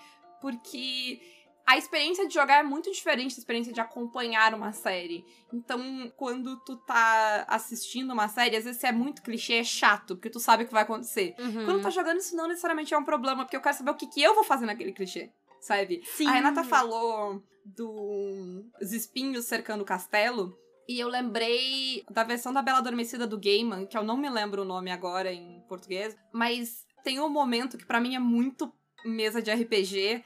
Porque 0.40 1.20
a 1.68 1.76
experiência 1.76 2.26
de 2.26 2.32
jogar 2.32 2.60
é 2.60 2.62
muito 2.62 2.90
diferente 2.90 3.36
da 3.36 3.40
experiência 3.40 3.74
de 3.74 3.78
acompanhar 3.78 4.54
uma 4.54 4.72
série. 4.72 5.22
Então, 5.52 6.10
quando 6.16 6.56
tu 6.60 6.76
tá 6.78 7.44
assistindo 7.46 8.10
uma 8.10 8.26
série, 8.26 8.56
às 8.56 8.64
vezes 8.64 8.82
é 8.82 8.90
muito 8.90 9.20
clichê, 9.20 9.56
é 9.56 9.64
chato, 9.64 10.16
porque 10.16 10.30
tu 10.30 10.40
sabe 10.40 10.64
o 10.64 10.66
que 10.66 10.72
vai 10.72 10.84
acontecer. 10.84 11.34
Uhum. 11.38 11.66
Quando 11.66 11.82
tá 11.82 11.90
jogando, 11.90 12.20
isso 12.20 12.34
não 12.34 12.48
necessariamente 12.48 12.94
é 12.94 12.98
um 12.98 13.04
problema, 13.04 13.44
porque 13.44 13.54
eu 13.54 13.60
quero 13.60 13.76
saber 13.76 13.90
o 13.90 13.96
que, 13.96 14.06
que 14.06 14.22
eu 14.22 14.34
vou 14.34 14.44
fazer 14.44 14.64
naquele 14.64 14.92
clichê, 14.92 15.30
sabe? 15.60 16.00
Sim. 16.06 16.26
A 16.28 16.30
Renata 16.30 16.64
falou 16.64 17.44
dos 17.66 18.94
espinhos 18.94 19.44
cercando 19.44 19.82
o 19.82 19.86
castelo. 19.86 20.58
E 20.88 20.98
eu 20.98 21.08
lembrei 21.08 22.02
da 22.10 22.24
versão 22.24 22.50
da 22.50 22.62
Bela 22.62 22.78
Adormecida 22.78 23.26
do 23.26 23.38
Gaiman, 23.38 23.84
que 23.84 23.98
eu 23.98 24.02
não 24.02 24.16
me 24.16 24.30
lembro 24.30 24.62
o 24.62 24.64
nome 24.64 24.90
agora 24.90 25.30
em 25.30 25.62
português, 25.68 26.16
mas 26.32 26.86
tem 27.04 27.20
um 27.20 27.28
momento 27.28 27.76
que 27.76 27.84
para 27.84 28.00
mim 28.00 28.14
é 28.14 28.18
muito 28.18 28.72
mesa 29.04 29.42
de 29.42 29.52
RPG, 29.52 30.24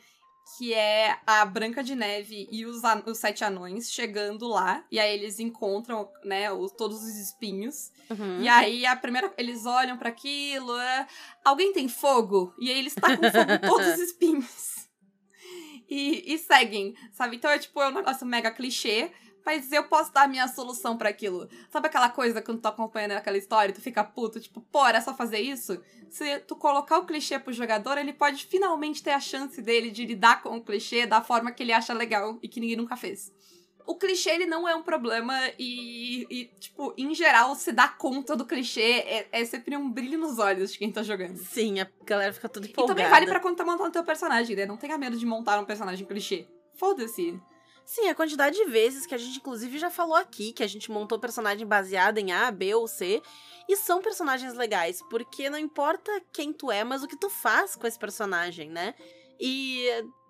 que 0.57 0.75
é 0.75 1.19
a 1.27 1.45
Branca 1.45 1.83
de 1.83 1.95
Neve 1.95 2.49
e 2.51 2.67
os, 2.67 2.83
os 3.07 3.19
Sete 3.19 3.45
Anões 3.45 3.91
chegando 3.91 4.47
lá. 4.49 4.85
E 4.91 4.99
aí 4.99 5.15
eles 5.15 5.39
encontram, 5.39 6.09
né, 6.25 6.53
os, 6.53 6.73
todos 6.73 7.03
os 7.03 7.17
espinhos. 7.17 7.91
Uhum. 8.11 8.41
E 8.41 8.49
aí 8.49 8.87
a 8.87 8.95
primeira. 8.97 9.33
Eles 9.39 9.65
olham 9.65 9.97
para 9.97 10.09
aquilo. 10.09 10.77
É, 10.79 11.07
Alguém 11.45 11.73
tem 11.73 11.89
fogo? 11.89 12.55
E 12.59 12.71
aí 12.71 12.79
eles 12.79 12.95
tacam 12.95 13.31
fogo 13.31 13.53
em 13.53 13.59
todos 13.59 13.87
os 13.89 13.99
espinhos. 14.01 14.89
E, 15.89 16.35
e 16.35 16.39
seguem, 16.39 16.95
sabe? 17.13 17.37
Então 17.37 17.51
é 17.51 17.59
tipo, 17.59 17.81
é 17.81 17.89
um 17.89 17.95
negócio 17.95 18.27
mega 18.27 18.51
clichê. 18.51 19.11
Mas 19.45 19.71
eu 19.73 19.85
posso 19.85 20.13
dar 20.13 20.23
a 20.23 20.29
minha 20.29 20.47
solução 20.49 20.97
para 20.97 21.09
aquilo. 21.09 21.49
Sabe 21.71 21.89
aquela 21.89 22.09
coisa 22.09 22.41
quando 22.41 22.59
tu 22.59 22.63
tá 22.63 22.69
acompanhando 22.69 23.13
aquela 23.13 23.37
história 23.37 23.71
e 23.71 23.75
tu 23.75 23.81
fica 23.81 24.05
puto, 24.05 24.39
tipo, 24.41 24.61
pô, 24.61 24.87
era 24.87 25.01
só 25.01 25.15
fazer 25.15 25.41
isso? 25.41 25.81
Se 26.09 26.39
tu 26.41 26.55
colocar 26.55 26.99
o 26.99 27.07
clichê 27.07 27.39
pro 27.39 27.53
jogador, 27.53 27.99
ele 27.99 28.13
pode 28.13 28.45
finalmente 28.47 29.03
ter 29.03 29.11
a 29.13 29.21
chance 29.21 29.61
dele 29.61 29.91
de 29.91 30.05
lidar 30.05 30.43
com 30.43 30.57
o 30.57 30.63
clichê 30.63 31.07
da 31.07 31.23
forma 31.23 31.51
que 31.51 31.63
ele 31.63 31.73
acha 31.73 31.93
legal 31.93 32.39
e 32.43 32.49
que 32.49 32.61
ninguém 32.61 32.77
nunca 32.77 32.97
fez. 32.97 33.33
O 33.85 33.97
clichê, 33.97 34.31
ele 34.31 34.47
não 34.47 34.69
é 34.69 34.77
um 34.77 34.83
problema 34.83 35.37
e, 35.59 36.25
e 36.31 36.45
tipo, 36.61 36.95
em 36.97 37.13
geral, 37.15 37.55
se 37.57 37.73
dar 37.73 37.99
conta 37.99 38.37
do 38.37 38.47
clichê 38.47 38.81
é, 38.81 39.29
é, 39.33 39.45
sempre 39.45 39.77
um 39.77 39.91
brilho 39.91 40.19
nos 40.19 40.39
olhos 40.39 40.71
de 40.73 40.79
quem 40.79 40.93
tá 40.93 41.03
jogando. 41.03 41.37
Sim, 41.37 41.81
a 41.81 41.89
galera 42.05 42.33
fica 42.33 42.49
tudo 42.49 42.67
E 42.67 42.71
empolgada. 42.71 42.95
também 42.95 43.11
vale 43.11 43.27
pra 43.27 43.41
quando 43.41 43.57
tá 43.57 43.65
montando 43.65 43.91
teu 43.91 44.05
personagem, 44.05 44.55
né? 44.55 44.67
Não 44.67 44.77
tenha 44.77 44.97
medo 44.97 45.17
de 45.17 45.27
montar 45.27 45.59
um 45.59 45.65
personagem 45.65 46.07
clichê. 46.07 46.47
Foda-se. 46.75 47.41
Sim, 47.85 48.09
a 48.09 48.15
quantidade 48.15 48.57
de 48.57 48.65
vezes 48.67 49.07
que 49.07 49.15
a 49.15 49.19
gente, 49.19 49.39
inclusive, 49.39 49.79
já 49.79 49.91
falou 49.91 50.17
aqui, 50.17 50.53
que 50.53 50.63
a 50.63 50.67
gente 50.67 50.91
montou 50.91 51.19
personagem 51.19 51.67
baseado 51.67 52.19
em 52.19 52.33
A, 52.33 52.51
B 52.51 52.75
ou 52.75 52.87
C, 52.87 53.23
e 53.69 53.77
são 53.77 54.01
personagens 54.01 54.55
legais, 54.55 55.03
porque 55.11 55.51
não 55.51 55.59
importa 55.59 56.11
quem 56.33 56.53
tu 56.53 56.71
é, 56.71 56.85
mas 56.85 57.03
o 57.03 57.09
que 57.09 57.17
tu 57.17 57.29
faz 57.29 57.77
com 57.77 57.87
esse 57.87 57.99
personagem, 57.99 58.71
né? 58.71 58.95
E 59.41 59.87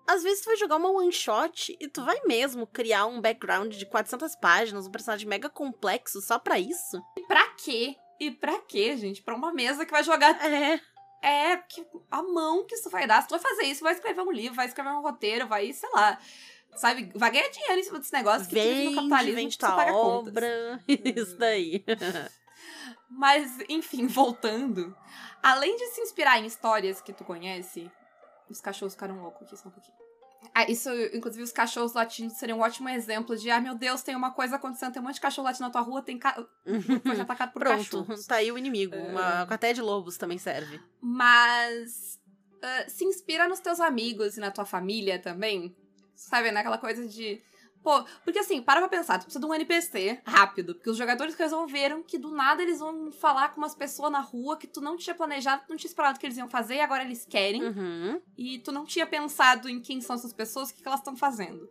às 0.07 0.23
vezes 0.23 0.41
tu 0.41 0.45
vai 0.45 0.57
jogar 0.57 0.75
uma 0.75 0.89
one 0.89 1.11
shot 1.11 1.75
e 1.79 1.87
tu 1.87 2.03
vai 2.03 2.19
mesmo 2.25 2.67
criar 2.67 3.05
um 3.05 3.21
background 3.21 3.73
de 3.73 3.85
400 3.85 4.35
páginas, 4.35 4.87
um 4.87 4.91
personagem 4.91 5.27
mega 5.27 5.49
complexo 5.49 6.21
só 6.21 6.37
pra 6.37 6.59
isso. 6.59 7.01
E 7.17 7.21
pra 7.25 7.47
quê? 7.51 7.95
E 8.19 8.31
pra 8.31 8.59
quê, 8.59 8.95
gente? 8.97 9.21
Pra 9.21 9.35
uma 9.35 9.53
mesa 9.53 9.85
que 9.85 9.91
vai 9.91 10.03
jogar 10.03 10.35
É, 10.45 10.79
É, 11.21 11.57
que 11.57 11.85
a 12.11 12.21
mão 12.21 12.65
que 12.65 12.75
isso 12.75 12.89
vai 12.89 13.07
dar. 13.07 13.21
Se 13.21 13.27
tu 13.27 13.31
vai 13.31 13.39
fazer 13.39 13.63
isso, 13.63 13.83
vai 13.83 13.93
escrever 13.93 14.21
um 14.21 14.31
livro, 14.31 14.55
vai 14.55 14.67
escrever 14.67 14.89
um 14.89 15.01
roteiro, 15.01 15.47
vai, 15.47 15.71
sei 15.71 15.89
lá. 15.91 16.19
Sabe, 16.75 17.11
vai 17.15 17.31
ganhar 17.31 17.49
dinheiro 17.49 17.79
em 17.79 17.83
cima 17.83 17.99
desse 17.99 18.13
negócio 18.13 18.47
que 18.47 18.55
vive 18.55 18.69
no 18.69 18.75
vende, 18.75 18.95
capitalismo 18.95 19.35
vende 19.35 19.57
que 19.57 19.65
paga 19.65 19.91
contas. 19.91 20.27
obra, 20.29 20.83
isso 20.87 21.37
daí. 21.37 21.85
Mas, 23.09 23.59
enfim, 23.69 24.07
voltando. 24.07 24.95
Além 25.41 25.75
de 25.75 25.85
se 25.87 26.01
inspirar 26.01 26.39
em 26.39 26.45
histórias 26.45 26.99
que 26.99 27.13
tu 27.13 27.23
conhece, 27.23 27.91
os 28.49 28.59
cachorros 28.59 28.93
ficaram 28.93 29.21
loucos 29.21 29.43
aqui 29.43 29.57
só 29.57 29.69
um 29.69 29.71
pouquinho. 29.71 29.97
Ah, 30.53 30.69
isso, 30.69 30.89
inclusive, 31.13 31.43
os 31.43 31.51
cachorros 31.51 31.93
latindo 31.93 32.33
seriam 32.33 32.57
um 32.57 32.61
ótimo 32.61 32.89
exemplo 32.89 33.37
de, 33.37 33.49
ah, 33.49 33.61
meu 33.61 33.75
Deus, 33.75 34.01
tem 34.01 34.15
uma 34.15 34.31
coisa 34.31 34.55
acontecendo, 34.55 34.91
tem 34.93 35.01
um 35.01 35.05
monte 35.05 35.15
de 35.15 35.21
cachorro 35.21 35.45
latindo 35.45 35.65
na 35.65 35.71
tua 35.71 35.81
rua, 35.81 36.01
tem 36.01 36.17
ca... 36.17 36.35
foi 37.05 37.21
atacado 37.21 37.53
por 37.53 37.59
Pronto, 37.61 37.77
cachorros. 37.77 38.25
tá 38.25 38.35
aí 38.35 38.51
o 38.51 38.57
inimigo. 38.57 38.95
É. 38.95 39.07
Uma 39.09 39.45
cateia 39.45 39.73
de 39.73 39.81
lobos 39.81 40.17
também 40.17 40.37
serve. 40.37 40.81
Mas 41.01 42.19
ah, 42.61 42.85
se 42.87 43.05
inspira 43.05 43.47
nos 43.47 43.59
teus 43.59 43.79
amigos 43.79 44.37
e 44.37 44.39
na 44.39 44.49
tua 44.51 44.65
família 44.65 45.19
também. 45.19 45.75
Sabe, 46.15 46.51
naquela 46.51 46.77
coisa 46.77 47.07
de. 47.07 47.41
Pô, 47.83 48.01
porque 48.23 48.39
assim, 48.39 48.61
para 48.61 48.79
pra 48.79 48.87
pensar, 48.87 49.19
tu 49.19 49.23
precisa 49.23 49.41
de 49.41 49.45
um 49.45 49.53
NPC 49.53 50.21
rápido, 50.25 50.73
porque 50.73 50.89
os 50.89 50.95
jogadores 50.95 51.35
resolveram 51.35 52.01
que 52.01 52.17
do 52.17 52.31
nada 52.31 52.63
eles 52.63 52.79
vão 52.79 53.11
falar 53.11 53.49
com 53.49 53.57
umas 53.57 53.75
pessoas 53.75 54.09
na 54.09 54.21
rua 54.21 54.55
que 54.55 54.67
tu 54.67 54.79
não 54.79 54.95
tinha 54.95 55.13
planejado, 55.13 55.63
tu 55.67 55.71
não 55.71 55.75
tinha 55.75 55.89
esperado 55.89 56.17
que 56.17 56.25
eles 56.25 56.37
iam 56.37 56.49
fazer 56.49 56.75
e 56.75 56.79
agora 56.81 57.03
eles 57.03 57.25
querem. 57.25 57.61
Uhum. 57.61 58.21
E 58.37 58.59
tu 58.59 58.71
não 58.71 58.85
tinha 58.85 59.05
pensado 59.05 59.67
em 59.67 59.81
quem 59.81 59.99
são 59.99 60.15
essas 60.15 60.31
pessoas, 60.31 60.69
o 60.69 60.73
que, 60.73 60.81
que 60.81 60.87
elas 60.87 61.01
estão 61.01 61.17
fazendo. 61.17 61.69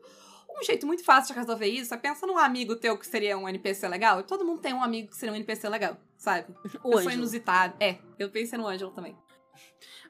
Um 0.55 0.62
jeito 0.62 0.87
muito 0.87 1.02
fácil 1.02 1.33
de 1.33 1.40
resolver 1.40 1.66
isso 1.66 1.94
é 1.94 1.96
pensa 1.96 2.26
num 2.26 2.37
amigo 2.37 2.76
teu 2.76 2.98
que 2.98 3.07
seria 3.07 3.38
um 3.38 3.48
NPC 3.48 3.88
legal. 3.88 4.20
E 4.20 4.22
todo 4.22 4.44
mundo 4.44 4.61
tem 4.61 4.74
um 4.74 4.83
amigo 4.83 5.09
que 5.09 5.16
seria 5.16 5.33
um 5.33 5.37
NPC 5.37 5.66
legal, 5.68 5.96
sabe? 6.18 6.46
O 6.85 6.90
Pessoa 6.90 6.96
Ângelo. 6.98 7.14
inusitada. 7.14 7.74
É, 7.81 7.96
eu 8.18 8.28
pensei 8.31 8.59
no 8.59 8.66
Ângelo 8.66 8.90
também. 8.90 9.16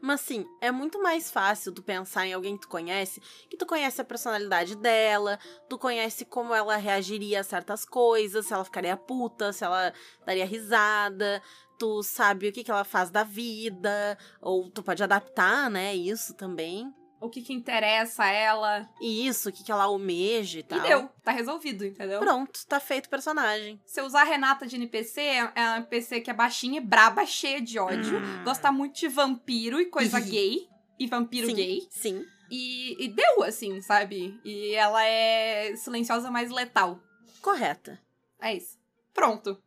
Mas 0.03 0.21
assim, 0.21 0.45
é 0.61 0.73
muito 0.73 1.01
mais 1.01 1.31
fácil 1.31 1.73
tu 1.73 1.81
pensar 1.81 2.27
em 2.27 2.33
alguém 2.33 2.57
que 2.57 2.63
tu 2.63 2.69
conhece, 2.69 3.23
que 3.49 3.57
tu 3.57 3.65
conhece 3.65 4.01
a 4.01 4.05
personalidade 4.05 4.77
dela, 4.77 5.39
tu 5.69 5.79
conhece 5.79 6.25
como 6.25 6.53
ela 6.53 6.77
reagiria 6.77 7.39
a 7.39 7.45
certas 7.45 7.85
coisas, 7.85 8.47
se 8.47 8.53
ela 8.53 8.65
ficaria 8.65 8.97
puta, 8.97 9.53
se 9.53 9.65
ela 9.65 9.93
daria 10.27 10.45
risada, 10.45 11.41
tu 11.79 12.03
sabe 12.03 12.49
o 12.49 12.53
que, 12.53 12.65
que 12.65 12.71
ela 12.73 12.83
faz 12.83 13.11
da 13.11 13.23
vida, 13.23 14.19
ou 14.41 14.69
tu 14.69 14.83
pode 14.83 15.05
adaptar, 15.05 15.71
né, 15.71 15.95
isso 15.95 16.35
também. 16.35 16.93
O 17.23 17.31
que 17.31 17.41
que 17.41 17.53
interessa 17.53 18.25
a 18.25 18.31
ela. 18.31 18.89
E 19.01 19.27
isso, 19.27 19.49
o 19.49 19.53
que, 19.53 19.63
que 19.63 19.71
ela 19.71 19.85
almeja 19.85 20.59
e 20.59 20.63
tal. 20.63 20.79
E 20.81 20.83
deu. 20.83 21.09
Tá 21.23 21.31
resolvido, 21.31 21.87
entendeu? 21.87 22.19
Pronto, 22.19 22.67
tá 22.67 22.81
feito 22.81 23.07
o 23.07 23.11
personagem. 23.11 23.81
Se 23.87 24.01
eu 24.01 24.05
usar 24.05 24.23
a 24.23 24.25
Renata 24.25 24.67
de 24.67 24.77
NPC, 24.77 25.21
é 25.21 25.53
é 25.55 25.63
uma 25.63 25.77
NPC 25.79 26.21
que 26.21 26.31
é 26.31 26.35
baixinha, 26.35 26.81
braba, 26.81 27.25
cheia 27.25 27.61
de 27.61 27.79
ódio, 27.79 28.21
gosta 28.45 28.73
muito 28.73 28.99
de 28.99 29.09
vampiro 29.09 29.81
e 29.81 29.87
coisa 29.87 30.19
gay. 30.19 30.69
E 30.99 31.07
vampiro 31.07 31.47
sim, 31.47 31.55
gay. 31.55 31.87
Sim. 31.91 32.27
E, 32.51 33.05
e 33.05 33.09
deu, 33.09 33.43
assim, 33.45 33.81
sabe? 33.81 34.39
E 34.45 34.75
ela 34.75 35.03
é 35.05 35.75
silenciosa, 35.77 36.31
mas 36.31 36.51
letal. 36.51 37.01
Correta. 37.41 37.99
É 38.41 38.55
isso. 38.55 38.79
Pronto. 39.15 39.61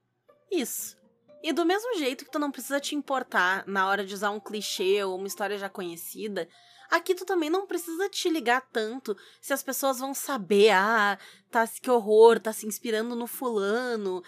Isso. 0.51 0.97
E 1.41 1.53
do 1.53 1.65
mesmo 1.65 1.97
jeito 1.97 2.25
que 2.25 2.31
tu 2.31 2.39
não 2.39 2.51
precisa 2.51 2.79
te 2.79 2.95
importar 2.95 3.63
na 3.67 3.87
hora 3.87 4.05
de 4.05 4.13
usar 4.13 4.31
um 4.31 4.39
clichê 4.39 5.03
ou 5.03 5.17
uma 5.17 5.27
história 5.27 5.57
já 5.57 5.69
conhecida, 5.69 6.47
aqui 6.89 7.13
tu 7.15 7.25
também 7.25 7.49
não 7.49 7.65
precisa 7.65 8.09
te 8.09 8.29
ligar 8.29 8.61
tanto 8.71 9.15
se 9.41 9.53
as 9.53 9.63
pessoas 9.63 9.99
vão 9.99 10.13
saber, 10.13 10.71
ah, 10.71 11.17
tá, 11.49 11.67
que 11.67 11.89
horror, 11.89 12.39
tá 12.39 12.51
se 12.53 12.65
inspirando 12.67 13.15
no 13.15 13.27
fulano. 13.27 14.23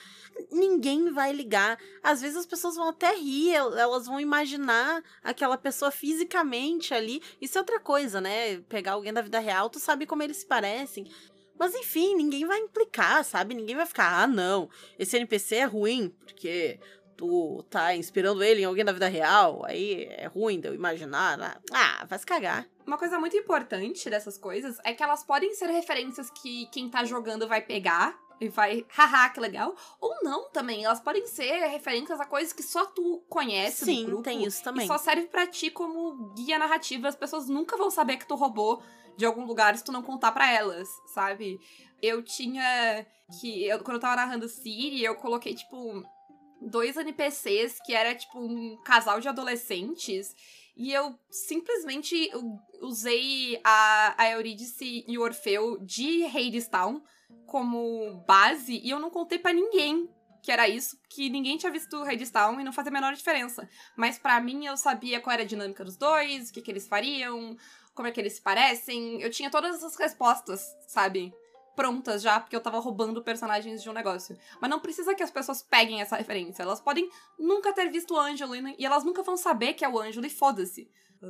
Ninguém 0.52 1.12
vai 1.12 1.32
ligar. 1.32 1.80
Às 2.04 2.22
vezes 2.22 2.38
as 2.38 2.46
pessoas 2.46 2.76
vão 2.76 2.90
até 2.90 3.16
rir, 3.16 3.54
el- 3.54 3.78
elas 3.78 4.06
vão 4.06 4.20
imaginar 4.20 5.04
aquela 5.24 5.58
pessoa 5.58 5.92
fisicamente 5.92 6.94
ali. 6.94 7.22
Isso 7.42 7.58
é 7.58 7.62
outra 7.62 7.80
coisa, 7.80 8.22
né? 8.22 8.58
Pegar 8.70 8.94
alguém 8.94 9.14
da 9.14 9.22
vida 9.22 9.40
real, 9.40 9.70
tu 9.70 9.80
sabe 9.80 10.06
como 10.06 10.24
eles 10.24 10.38
se 10.38 10.46
parecem. 10.46 11.12
Mas 11.60 11.74
enfim, 11.74 12.16
ninguém 12.16 12.46
vai 12.46 12.60
implicar, 12.60 13.24
sabe? 13.26 13.56
Ninguém 13.56 13.76
vai 13.76 13.86
ficar, 13.88 14.22
ah, 14.22 14.28
não, 14.28 14.70
esse 15.00 15.18
NPC 15.18 15.56
é 15.56 15.66
ruim, 15.66 16.10
porque 16.24 16.80
tu 17.18 17.64
tá 17.70 17.96
inspirando 17.96 18.44
ele 18.44 18.62
em 18.62 18.66
alguém 18.66 18.86
da 18.86 18.92
vida 18.94 19.08
real, 19.08 19.66
aí 19.66 20.06
é 20.12 20.28
ruim 20.28 20.60
de 20.60 20.68
eu 20.68 20.76
imaginar. 20.76 21.40
ah, 21.42 21.58
Ah, 21.74 22.06
vai 22.06 22.18
se 22.20 22.26
cagar. 22.26 22.68
Uma 22.86 22.98
coisa 22.98 23.20
muito 23.20 23.36
importante 23.36 24.10
dessas 24.10 24.38
coisas 24.38 24.78
é 24.86 24.94
que 24.94 25.04
elas 25.04 25.24
podem 25.24 25.54
ser 25.54 25.66
referências 25.68 26.30
que 26.30 26.68
quem 26.68 26.88
tá 26.90 27.04
jogando 27.04 27.48
vai 27.48 27.60
pegar 27.62 28.18
e 28.40 28.48
vai, 28.50 28.86
haha, 28.96 29.30
que 29.30 29.40
legal. 29.40 29.76
Ou 30.00 30.14
não 30.24 30.50
também. 30.52 30.86
Elas 30.86 31.00
podem 31.02 31.26
ser 31.26 31.58
referências 31.68 32.20
a 32.22 32.26
coisas 32.26 32.54
que 32.54 32.62
só 32.64 32.86
tu 32.86 33.24
conhece 33.28 33.82
do 33.82 33.86
Sim, 33.86 34.06
grupo. 34.06 34.24
tem 34.24 34.44
isso 34.46 34.64
também. 34.64 34.86
E 34.86 34.88
só 34.88 34.98
serve 34.98 35.24
pra 35.28 35.48
ti 35.48 35.72
como 35.72 36.34
guia 36.36 36.60
narrativa. 36.60 37.08
As 37.08 37.16
pessoas 37.16 37.50
nunca 37.50 37.76
vão 37.76 37.90
saber 37.90 38.18
que 38.18 38.28
tu 38.28 38.36
roubou 38.36 38.82
de 39.18 39.26
algum 39.26 39.44
lugar 39.46 39.76
se 39.76 39.84
tu 39.84 39.92
não 39.92 40.04
contar 40.04 40.32
pra 40.32 40.50
elas, 40.54 40.88
sabe? 41.14 41.60
Eu 42.00 42.22
tinha 42.22 43.06
que. 43.42 43.66
Eu, 43.66 43.80
quando 43.80 43.96
eu 43.96 44.02
tava 44.02 44.16
narrando 44.18 44.48
Siri, 44.48 45.04
eu 45.04 45.16
coloquei, 45.16 45.56
tipo. 45.56 46.04
Dois 46.62 46.98
NPCs 46.98 47.80
que 47.86 47.94
era 47.94 48.16
tipo 48.16 48.40
um 48.40 48.78
casal 48.84 49.20
de 49.20 49.28
adolescentes. 49.28 50.36
E 50.76 50.94
eu 50.94 51.18
simplesmente 51.30 52.30
usei 52.82 53.60
a, 53.64 54.16
a 54.18 54.32
Eurídice 54.32 55.04
e 55.08 55.18
o 55.18 55.22
Orfeu 55.22 55.80
de 55.80 56.24
Hadestown 56.26 57.02
como 57.46 58.24
base 58.28 58.80
e 58.84 58.90
eu 58.90 59.00
não 59.00 59.10
contei 59.10 59.40
para 59.40 59.54
ninguém 59.54 60.08
que 60.48 60.52
era 60.52 60.66
isso, 60.66 60.98
que 61.10 61.30
ninguém 61.30 61.58
tinha 61.58 61.70
visto 61.70 62.02
Hadestown 62.04 62.58
e 62.62 62.64
não 62.64 62.72
fazia 62.72 62.90
a 62.90 62.94
menor 62.94 63.14
diferença. 63.14 63.68
Mas 63.98 64.18
para 64.18 64.40
mim 64.40 64.66
eu 64.66 64.78
sabia 64.78 65.20
qual 65.20 65.34
era 65.34 65.44
a 65.44 65.46
dinâmica 65.46 65.84
dos 65.84 65.98
dois, 65.98 66.50
o 66.50 66.54
que, 66.54 66.62
que 66.62 66.72
eles 66.72 66.88
fariam, 66.88 67.58
como 67.94 68.08
é 68.08 68.12
que 68.12 68.22
eles 68.22 68.34
se 68.34 68.42
parecem. 68.42 69.22
Eu 69.22 69.30
tinha 69.30 69.50
todas 69.50 69.76
essas 69.76 69.98
respostas, 69.98 70.64
sabe? 70.88 71.34
Prontas 71.78 72.24
já, 72.24 72.40
porque 72.40 72.56
eu 72.56 72.60
tava 72.60 72.80
roubando 72.80 73.22
personagens 73.22 73.84
de 73.84 73.88
um 73.88 73.94
negócio. 73.94 74.36
Mas 74.60 74.68
não 74.68 74.80
precisa 74.80 75.14
que 75.14 75.22
as 75.22 75.30
pessoas 75.30 75.62
peguem 75.62 76.02
essa 76.02 76.16
referência. 76.16 76.64
Elas 76.64 76.82
podem 76.82 77.08
nunca 77.38 77.72
ter 77.72 77.88
visto 77.92 78.16
o 78.16 78.20
Ângelo 78.20 78.56
e 78.56 78.84
elas 78.84 79.04
nunca 79.04 79.22
vão 79.22 79.38
saber 79.38 79.76
que 79.76 79.86
é 79.86 79.88
o 79.88 80.00
Ângelo 80.00 80.26
e 80.26 80.30
foda-se. 80.32 80.90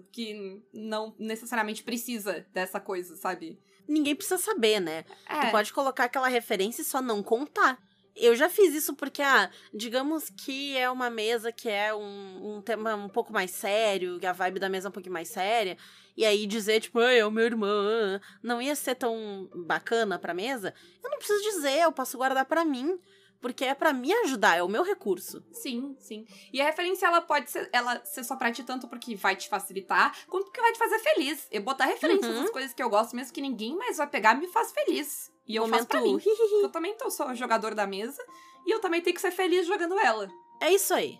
Que 0.09 0.63
não 0.73 1.13
necessariamente 1.19 1.83
precisa 1.83 2.47
dessa 2.53 2.79
coisa, 2.79 3.17
sabe? 3.17 3.59
Ninguém 3.85 4.15
precisa 4.15 4.37
saber, 4.37 4.79
né? 4.79 5.03
É. 5.27 5.41
Tu 5.41 5.51
pode 5.51 5.73
colocar 5.73 6.05
aquela 6.05 6.29
referência 6.29 6.81
e 6.81 6.85
só 6.85 7.01
não 7.01 7.21
contar. 7.21 7.77
Eu 8.19 8.35
já 8.35 8.49
fiz 8.49 8.73
isso 8.73 8.95
porque, 8.95 9.21
ah, 9.21 9.49
digamos 9.71 10.29
que 10.29 10.75
é 10.75 10.89
uma 10.89 11.09
mesa 11.09 11.51
que 11.51 11.69
é 11.69 11.93
um, 11.93 12.57
um 12.57 12.61
tema 12.61 12.95
um 12.95 13.07
pouco 13.07 13.31
mais 13.31 13.51
sério, 13.51 14.19
que 14.19 14.25
a 14.25 14.33
vibe 14.33 14.59
da 14.59 14.67
mesa 14.67 14.87
é 14.87 14.89
um 14.89 14.91
pouquinho 14.91 15.13
mais 15.13 15.27
séria, 15.27 15.77
e 16.15 16.25
aí 16.25 16.47
dizer, 16.47 16.81
tipo, 16.81 16.99
é 16.99 17.23
o 17.23 17.29
meu 17.29 17.45
irmão, 17.45 18.19
não 18.41 18.59
ia 18.59 18.75
ser 18.75 18.95
tão 18.95 19.47
bacana 19.53 20.17
pra 20.17 20.33
mesa, 20.33 20.73
eu 21.03 21.11
não 21.11 21.19
preciso 21.19 21.43
dizer, 21.43 21.79
eu 21.81 21.91
posso 21.91 22.17
guardar 22.17 22.45
para 22.45 22.65
mim. 22.65 22.99
Porque 23.39 23.63
é 23.65 23.75
para 23.75 23.93
me 23.93 24.11
ajudar, 24.11 24.57
é 24.57 24.63
o 24.63 24.67
meu 24.67 24.83
recurso. 24.83 25.43
Sim, 25.51 25.95
sim. 25.99 26.25
E 26.51 26.59
a 26.59 26.65
referência, 26.65 27.05
ela 27.05 27.21
pode 27.21 27.51
ser, 27.51 27.69
ela 27.71 28.03
ser 28.03 28.23
só 28.23 28.35
pra 28.35 28.51
ti 28.51 28.63
tanto 28.63 28.87
porque 28.87 29.15
vai 29.15 29.35
te 29.35 29.47
facilitar, 29.47 30.15
quanto 30.27 30.45
porque 30.45 30.61
vai 30.61 30.71
te 30.73 30.79
fazer 30.79 30.99
feliz. 30.99 31.47
Eu 31.51 31.61
botar 31.61 31.85
referências 31.85 32.35
Uhum. 32.35 32.51
coisas 32.51 32.73
que 32.73 32.81
eu 32.81 32.89
gosto, 32.89 33.15
mesmo 33.15 33.33
que 33.33 33.41
ninguém 33.41 33.75
mais 33.75 33.97
vai 33.97 34.07
pegar, 34.07 34.35
me 34.35 34.47
faz 34.47 34.71
feliz. 34.71 35.31
E 35.47 35.55
eu 35.55 35.63
faço 35.67 35.71
Momento 35.73 35.87
pra 35.87 36.01
mim. 36.01 36.19
Eu 36.63 36.69
também 36.69 36.97
tô, 36.97 37.09
sou 37.09 37.33
jogador 37.35 37.73
da 37.75 37.85
mesa, 37.87 38.21
e 38.65 38.71
eu 38.73 38.79
também 38.79 39.01
tenho 39.01 39.15
que 39.15 39.21
ser 39.21 39.31
feliz 39.31 39.65
jogando 39.67 39.97
ela. 39.99 40.27
É 40.61 40.73
isso 40.73 40.93
aí. 40.93 41.19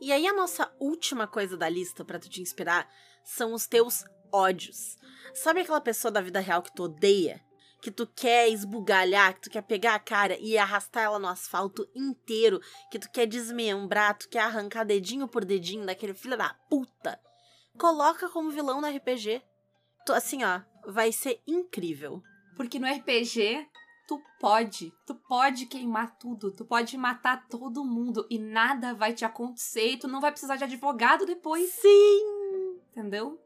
E 0.00 0.12
aí 0.12 0.26
a 0.26 0.32
nossa 0.32 0.72
última 0.78 1.26
coisa 1.26 1.56
da 1.56 1.68
lista 1.68 2.04
pra 2.04 2.18
tu 2.20 2.28
te 2.30 2.40
inspirar 2.40 2.88
são 3.24 3.52
os 3.52 3.66
teus 3.66 4.04
ódios. 4.32 4.96
Sabe 5.34 5.60
aquela 5.60 5.80
pessoa 5.80 6.10
da 6.12 6.20
vida 6.20 6.38
real 6.40 6.62
que 6.62 6.72
tu 6.72 6.84
odeia? 6.84 7.40
Que 7.80 7.90
tu 7.90 8.06
quer 8.06 8.48
esbugalhar, 8.48 9.34
que 9.34 9.42
tu 9.42 9.50
quer 9.50 9.62
pegar 9.62 9.94
a 9.94 10.00
cara 10.00 10.36
e 10.40 10.58
arrastar 10.58 11.04
ela 11.04 11.18
no 11.18 11.28
asfalto 11.28 11.88
inteiro, 11.94 12.60
que 12.90 12.98
tu 12.98 13.08
quer 13.10 13.26
desmembrar, 13.26 14.18
tu 14.18 14.28
quer 14.28 14.40
arrancar 14.40 14.84
dedinho 14.84 15.28
por 15.28 15.44
dedinho 15.44 15.86
daquele 15.86 16.14
filho 16.14 16.36
da 16.36 16.54
puta. 16.68 17.20
Coloca 17.78 18.28
como 18.28 18.50
vilão 18.50 18.80
no 18.80 18.88
RPG. 18.88 19.40
Tu, 20.04 20.12
assim, 20.12 20.42
ó, 20.42 20.60
vai 20.86 21.12
ser 21.12 21.40
incrível. 21.46 22.20
Porque 22.56 22.78
no 22.80 22.88
RPG, 22.88 23.68
tu 24.08 24.20
pode. 24.40 24.92
Tu 25.06 25.14
pode 25.14 25.66
queimar 25.66 26.18
tudo. 26.18 26.50
Tu 26.50 26.64
pode 26.64 26.96
matar 26.96 27.46
todo 27.46 27.84
mundo. 27.84 28.26
E 28.28 28.38
nada 28.38 28.94
vai 28.94 29.12
te 29.12 29.24
acontecer. 29.24 29.92
E 29.92 29.96
tu 29.96 30.08
não 30.08 30.20
vai 30.20 30.32
precisar 30.32 30.56
de 30.56 30.64
advogado 30.64 31.24
depois. 31.24 31.70
Sim! 31.70 32.80
Entendeu? 32.90 33.38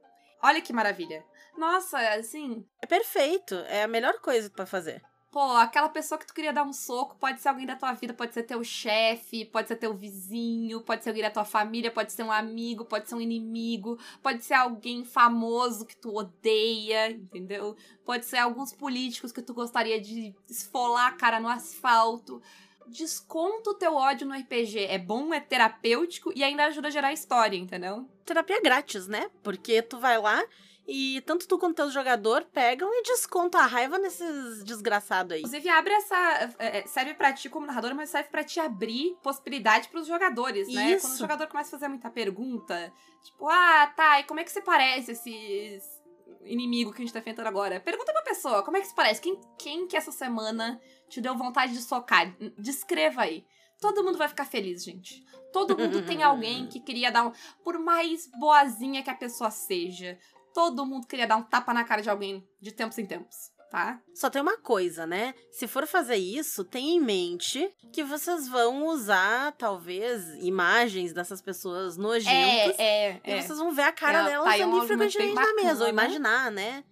Olha 0.43 0.61
que 0.61 0.73
maravilha. 0.73 1.25
Nossa, 1.57 1.99
assim. 2.15 2.67
É 2.81 2.87
perfeito. 2.87 3.55
É 3.69 3.85
a 3.85 3.89
melhor 3.89 4.21
coisa 4.21 4.51
pra 4.51 4.67
fazer. 4.67 5.03
Pô, 5.31 5.41
aquela 5.57 5.89
pessoa 5.89 6.19
que 6.19 6.27
tu 6.27 6.35
queria 6.35 6.53
dar 6.53 6.63
um 6.63 6.75
soco 6.75 7.17
pode 7.17 7.41
ser 7.41 7.49
alguém 7.49 7.65
da 7.65 7.75
tua 7.75 7.95
vida, 7.95 8.13
pode 8.13 8.35
ser 8.35 8.43
teu 8.43 8.63
chefe, 8.63 9.47
pode 9.47 9.67
ser 9.67 9.77
teu 9.77 9.95
vizinho, 9.95 10.83
pode 10.83 11.03
ser 11.03 11.09
alguém 11.09 11.23
da 11.23 11.31
tua 11.31 11.47
família, 11.47 11.91
pode 11.91 12.13
ser 12.13 12.23
um 12.23 12.31
amigo, 12.31 12.85
pode 12.85 13.09
ser 13.09 13.15
um 13.15 13.21
inimigo, 13.21 13.99
pode 14.23 14.45
ser 14.45 14.53
alguém 14.53 15.07
famoso 15.07 15.87
que 15.87 15.97
tu 15.97 16.15
odeia, 16.15 17.11
entendeu? 17.11 17.75
Pode 18.05 18.27
ser 18.27 18.37
alguns 18.37 18.75
políticos 18.75 19.33
que 19.33 19.41
tu 19.41 19.55
gostaria 19.55 19.99
de 19.99 20.35
esfolar 20.51 21.07
a 21.07 21.17
cara 21.17 21.41
no 21.41 21.49
asfalto. 21.49 22.43
Desconta 22.89 23.71
o 23.71 23.75
teu 23.75 23.95
ódio 23.95 24.27
no 24.27 24.35
RPG. 24.35 24.87
É 24.87 24.99
bom, 24.99 25.33
é 25.33 25.41
terapêutico 25.41 26.33
e 26.35 26.43
ainda 26.43 26.65
ajuda 26.67 26.89
a 26.89 26.91
gerar 26.91 27.13
história, 27.13 27.57
entendeu? 27.57 28.09
terapia 28.25 28.61
grátis, 28.61 29.07
né? 29.07 29.31
Porque 29.43 29.83
tu 29.83 29.99
vai 29.99 30.19
lá 30.19 30.43
e 30.87 31.21
tanto 31.23 31.47
tu 31.47 31.59
quanto 31.59 31.77
teu 31.77 31.91
jogador 31.91 32.45
pegam 32.53 32.89
e 32.93 33.03
descontam 33.03 33.61
a 33.61 33.67
raiva 33.67 33.99
nesses 33.99 34.65
desgraçados 34.65 35.33
aí. 35.33 35.41
Inclusive, 35.41 35.69
abre 35.69 35.93
essa. 35.93 36.55
é, 36.59 36.87
serve 36.87 37.15
pra 37.15 37.33
ti 37.33 37.49
como 37.49 37.67
narrador, 37.67 37.95
mas 37.95 38.11
serve 38.11 38.29
pra 38.31 38.43
te 38.43 38.59
abrir 38.59 39.17
possibilidade 39.23 39.89
pros 39.89 40.07
jogadores, 40.07 40.73
né? 40.73 40.93
Isso. 40.93 41.07
Quando 41.07 41.15
o 41.15 41.19
jogador 41.19 41.47
começa 41.47 41.69
a 41.69 41.79
fazer 41.79 41.89
muita 41.89 42.11
pergunta, 42.11 42.93
tipo, 43.23 43.49
ah, 43.49 43.93
tá, 43.97 44.21
e 44.21 44.25
como 44.25 44.41
é 44.41 44.45
que 44.45 44.51
se 44.53 44.63
parece 44.63 45.13
esses 45.13 46.02
inimigo 46.45 46.93
que 46.93 47.03
a 47.03 47.05
gente 47.05 47.13
tá 47.13 47.19
enfrentando 47.19 47.49
agora? 47.49 47.81
Pergunta 47.81 48.13
pra 48.13 48.23
pessoa, 48.23 48.63
como 48.63 48.77
é 48.77 48.81
que 48.81 48.87
se 48.87 48.95
parece? 48.95 49.21
Quem, 49.21 49.41
quem 49.59 49.87
que 49.87 49.97
essa 49.97 50.13
semana 50.13 50.81
te 51.09 51.21
deu 51.21 51.37
vontade 51.37 51.73
de 51.73 51.83
socar? 51.83 52.35
Descreva 52.59 53.23
aí. 53.23 53.45
Todo 53.81 54.05
mundo 54.05 54.19
vai 54.19 54.29
ficar 54.29 54.45
feliz, 54.45 54.85
gente. 54.85 55.25
Todo 55.53 55.77
mundo 55.77 56.05
tem 56.07 56.23
alguém 56.25 56.67
que 56.67 56.81
queria 56.81 57.11
dar 57.11 57.27
um. 57.27 57.33
Por 57.65 57.79
mais 57.79 58.31
boazinha 58.39 59.03
que 59.03 59.11
a 59.11 59.15
pessoa 59.15 59.51
seja, 59.51 60.19
todo 60.55 60.87
mundo 60.87 61.07
queria 61.07 61.27
dar 61.27 61.37
um 61.37 61.43
tapa 61.43 61.75
na 61.75 61.85
cara 61.85 62.03
de 62.03 62.11
alguém 62.11 62.47
de 62.61 62.73
tempos 62.73 62.99
em 62.99 63.07
tempos, 63.07 63.52
tá? 63.73 63.99
Só 64.15 64.29
tem 64.29 64.43
uma 64.43 64.59
coisa, 64.59 65.07
né? 65.07 65.35
Se 65.51 65.67
for 65.67 65.87
fazer 65.87 66.17
isso, 66.17 66.63
tenha 66.63 66.95
em 66.95 67.01
mente 67.01 67.69
que 67.93 68.05
vocês 68.05 68.47
vão 68.47 68.87
usar, 68.87 69.53
talvez, 69.53 70.29
imagens 70.45 71.13
dessas 71.15 71.41
pessoas 71.41 71.97
nojentas. 71.97 72.79
é, 72.79 73.19
E 73.25 73.43
vocês 73.43 73.59
vão 73.59 73.73
ver 73.73 73.83
a 73.83 73.93
cara 73.93 74.19
É, 74.21 74.25
delas 74.27 74.45
tá 74.59 74.65
ali 74.65 74.87
frequentemente 74.87 75.35
na 75.35 75.55
mesa, 75.55 75.85
ou 75.87 75.91
bacana. 75.91 75.91
imaginar, 75.91 76.51
né? 76.53 76.85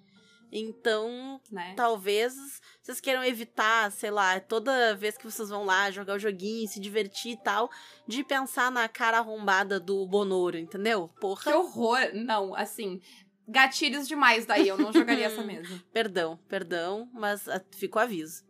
Então, 0.53 1.41
né? 1.53 1.75
talvez 1.77 2.35
vocês 2.83 3.01
queiram 3.01 3.23
evitar, 3.23 3.93
sei 3.93 4.11
lá, 4.11 4.41
toda 4.41 4.97
vez 4.97 5.17
que 5.17 5.25
vocês 5.25 5.49
vão 5.49 5.65
lá 5.65 5.91
jogar 5.93 6.15
o 6.15 6.19
joguinho, 6.19 6.67
se 6.67 6.81
divertir 6.81 7.33
e 7.33 7.37
tal, 7.37 7.71
de 8.09 8.25
pensar 8.25 8.69
na 8.71 8.89
cara 8.89 9.19
arrombada 9.19 9.79
do 9.79 10.05
Bonoro, 10.09 10.59
entendeu? 10.59 11.09
Que 11.09 11.21
Porra. 11.21 11.57
horror! 11.57 12.01
Não, 12.15 12.53
assim, 12.57 13.01
gatilhos 13.51 14.07
demais 14.07 14.47
daí, 14.47 14.69
eu 14.69 14.79
não 14.79 14.93
jogaria 14.93 15.27
essa 15.27 15.43
mesa. 15.45 15.83
Perdão, 15.93 16.39
perdão, 16.49 17.09
mas 17.13 17.49
ah, 17.49 17.63
fica 17.73 17.99
o 17.99 18.03
aviso. 18.03 18.45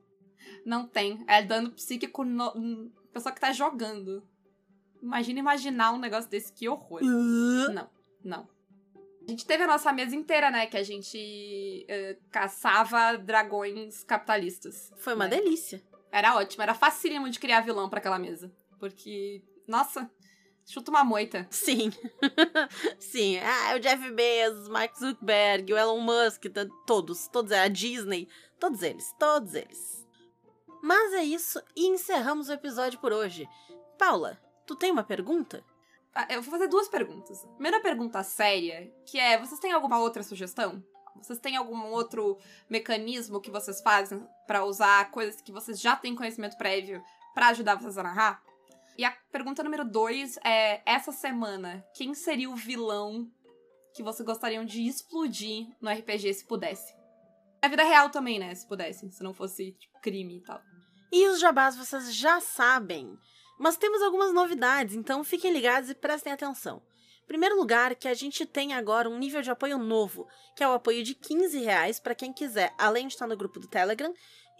Não 0.64 0.86
tem. 0.86 1.24
É 1.26 1.42
dano 1.42 1.70
psíquico 1.70 2.24
no... 2.24 2.90
pessoa 3.12 3.34
que 3.34 3.40
tá 3.40 3.52
jogando. 3.52 4.22
Imagina 5.02 5.38
imaginar 5.38 5.92
um 5.92 5.98
negócio 5.98 6.28
desse, 6.28 6.52
que 6.52 6.68
horror. 6.68 7.02
Não, 7.02 7.90
não. 8.22 8.48
A 9.26 9.30
gente 9.30 9.46
teve 9.46 9.62
a 9.62 9.66
nossa 9.66 9.92
mesa 9.92 10.14
inteira, 10.14 10.50
né? 10.50 10.66
Que 10.66 10.76
a 10.76 10.82
gente 10.82 11.86
eh, 11.88 12.18
caçava 12.30 13.16
dragões 13.16 14.02
capitalistas. 14.04 14.92
Foi 14.98 15.14
uma 15.14 15.26
né? 15.26 15.36
delícia. 15.36 15.82
Era 16.10 16.36
ótimo, 16.36 16.62
era 16.62 16.74
facílimo 16.74 17.30
de 17.30 17.38
criar 17.38 17.60
vilão 17.60 17.88
pra 17.88 18.00
aquela 18.00 18.18
mesa. 18.18 18.52
Porque, 18.78 19.42
nossa, 19.66 20.10
chuta 20.66 20.90
uma 20.90 21.04
moita. 21.04 21.46
Sim. 21.50 21.90
Sim. 22.98 23.38
Ah, 23.38 23.74
o 23.76 23.80
Jeff 23.80 24.10
Bezos, 24.12 24.68
Mark 24.68 24.96
Zuckerberg, 24.96 25.72
o 25.72 25.76
Elon 25.78 26.00
Musk, 26.00 26.44
todos, 26.86 27.28
todos, 27.28 27.52
a 27.52 27.68
Disney, 27.68 28.28
todos 28.58 28.82
eles, 28.82 29.12
todos 29.18 29.54
eles. 29.54 30.06
Mas 30.82 31.12
é 31.12 31.22
isso 31.24 31.62
e 31.76 31.86
encerramos 31.88 32.48
o 32.48 32.52
episódio 32.52 32.98
por 33.00 33.12
hoje. 33.12 33.46
Paula, 33.98 34.40
tu 34.66 34.74
tem 34.74 34.90
uma 34.90 35.04
pergunta? 35.04 35.62
Ah, 36.14 36.26
Eu 36.30 36.42
vou 36.42 36.50
fazer 36.50 36.68
duas 36.68 36.88
perguntas. 36.88 37.44
Primeira 37.54 37.80
pergunta 37.80 38.22
séria, 38.22 38.92
que 39.06 39.18
é: 39.18 39.38
vocês 39.38 39.60
têm 39.60 39.72
alguma 39.72 39.98
outra 40.00 40.22
sugestão? 40.22 40.82
Vocês 41.16 41.38
têm 41.38 41.56
algum 41.56 41.90
outro 41.90 42.38
mecanismo 42.68 43.40
que 43.40 43.50
vocês 43.50 43.80
fazem 43.82 44.26
pra 44.46 44.64
usar 44.64 45.10
coisas 45.10 45.42
que 45.42 45.52
vocês 45.52 45.78
já 45.80 45.94
têm 45.94 46.14
conhecimento 46.14 46.56
prévio 46.56 47.02
pra 47.34 47.48
ajudar 47.48 47.74
vocês 47.74 47.98
a 47.98 48.02
narrar? 48.02 48.42
E 49.00 49.04
a 49.06 49.12
pergunta 49.32 49.62
número 49.62 49.82
dois 49.82 50.36
é: 50.44 50.82
essa 50.84 51.10
semana, 51.10 51.82
quem 51.94 52.12
seria 52.12 52.50
o 52.50 52.54
vilão 52.54 53.32
que 53.94 54.02
vocês 54.02 54.26
gostariam 54.26 54.62
de 54.62 54.86
explodir 54.86 55.68
no 55.80 55.90
RPG 55.90 56.34
se 56.34 56.46
pudesse? 56.46 56.94
Na 57.62 57.68
vida 57.70 57.82
real 57.82 58.10
também, 58.10 58.38
né? 58.38 58.54
Se 58.54 58.68
pudesse, 58.68 59.10
se 59.10 59.22
não 59.22 59.32
fosse 59.32 59.72
tipo, 59.72 59.98
crime 60.02 60.36
e 60.36 60.40
tal. 60.42 60.60
E 61.10 61.26
os 61.28 61.40
jabás 61.40 61.76
vocês 61.76 62.14
já 62.14 62.42
sabem, 62.42 63.16
mas 63.58 63.78
temos 63.78 64.02
algumas 64.02 64.34
novidades, 64.34 64.94
então 64.94 65.24
fiquem 65.24 65.50
ligados 65.50 65.88
e 65.88 65.94
prestem 65.94 66.34
atenção. 66.34 66.82
Primeiro 67.26 67.56
lugar, 67.56 67.94
que 67.94 68.06
a 68.06 68.12
gente 68.12 68.44
tem 68.44 68.74
agora 68.74 69.08
um 69.08 69.18
nível 69.18 69.40
de 69.40 69.50
apoio 69.50 69.78
novo, 69.78 70.28
que 70.54 70.62
é 70.62 70.68
o 70.68 70.72
apoio 70.72 71.02
de 71.02 71.14
15 71.14 71.58
reais 71.60 71.98
para 71.98 72.14
quem 72.14 72.34
quiser, 72.34 72.74
além 72.76 73.06
de 73.06 73.14
estar 73.14 73.26
no 73.26 73.36
grupo 73.36 73.58
do 73.60 73.66
Telegram 73.66 74.12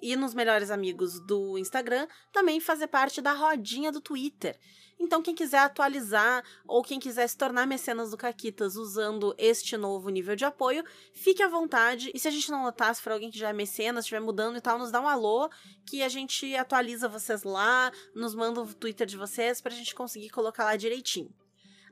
e 0.03 0.17
nos 0.17 0.35
melhores 0.35 0.71
amigos 0.71 1.21
do 1.21 1.59
Instagram, 1.59 2.07
também 2.33 2.61
fazer 2.61 2.87
parte 2.87 3.21
da 3.21 3.33
rodinha 3.33 3.93
do 3.93 4.01
Twitter. 4.01 4.59
Então, 4.99 5.23
quem 5.23 5.35
quiser 5.35 5.61
atualizar 5.61 6.45
ou 6.67 6.83
quem 6.83 7.01
quiser 7.01 7.27
se 7.27 7.37
tornar 7.37 7.67
mecenas 7.67 8.11
do 8.11 8.19
Caquitas 8.19 8.77
usando 8.77 9.35
este 9.39 9.75
novo 9.79 10.11
nível 10.11 10.37
de 10.37 10.45
apoio, 10.45 10.85
fique 11.15 11.43
à 11.43 11.49
vontade. 11.49 12.11
E 12.15 12.19
se 12.19 12.29
a 12.29 12.31
gente 12.31 12.51
não 12.51 12.63
notar, 12.63 12.95
se 12.95 13.01
for 13.01 13.13
alguém 13.13 13.31
que 13.31 13.39
já 13.39 13.49
é 13.49 13.53
mecenas, 13.53 14.05
estiver 14.05 14.21
mudando 14.21 14.59
e 14.59 14.61
tal, 14.61 14.79
nos 14.79 14.91
dá 14.91 15.01
um 15.01 15.09
alô, 15.09 15.49
que 15.87 16.03
a 16.03 16.09
gente 16.09 16.55
atualiza 16.55 17.09
vocês 17.09 17.45
lá, 17.45 17.91
nos 18.15 18.35
manda 18.35 18.61
o 18.61 18.75
Twitter 18.75 19.07
de 19.07 19.17
vocês 19.17 19.63
pra 19.63 19.73
gente 19.73 19.95
conseguir 19.95 20.29
colocar 20.29 20.65
lá 20.65 20.77
direitinho. 20.77 21.35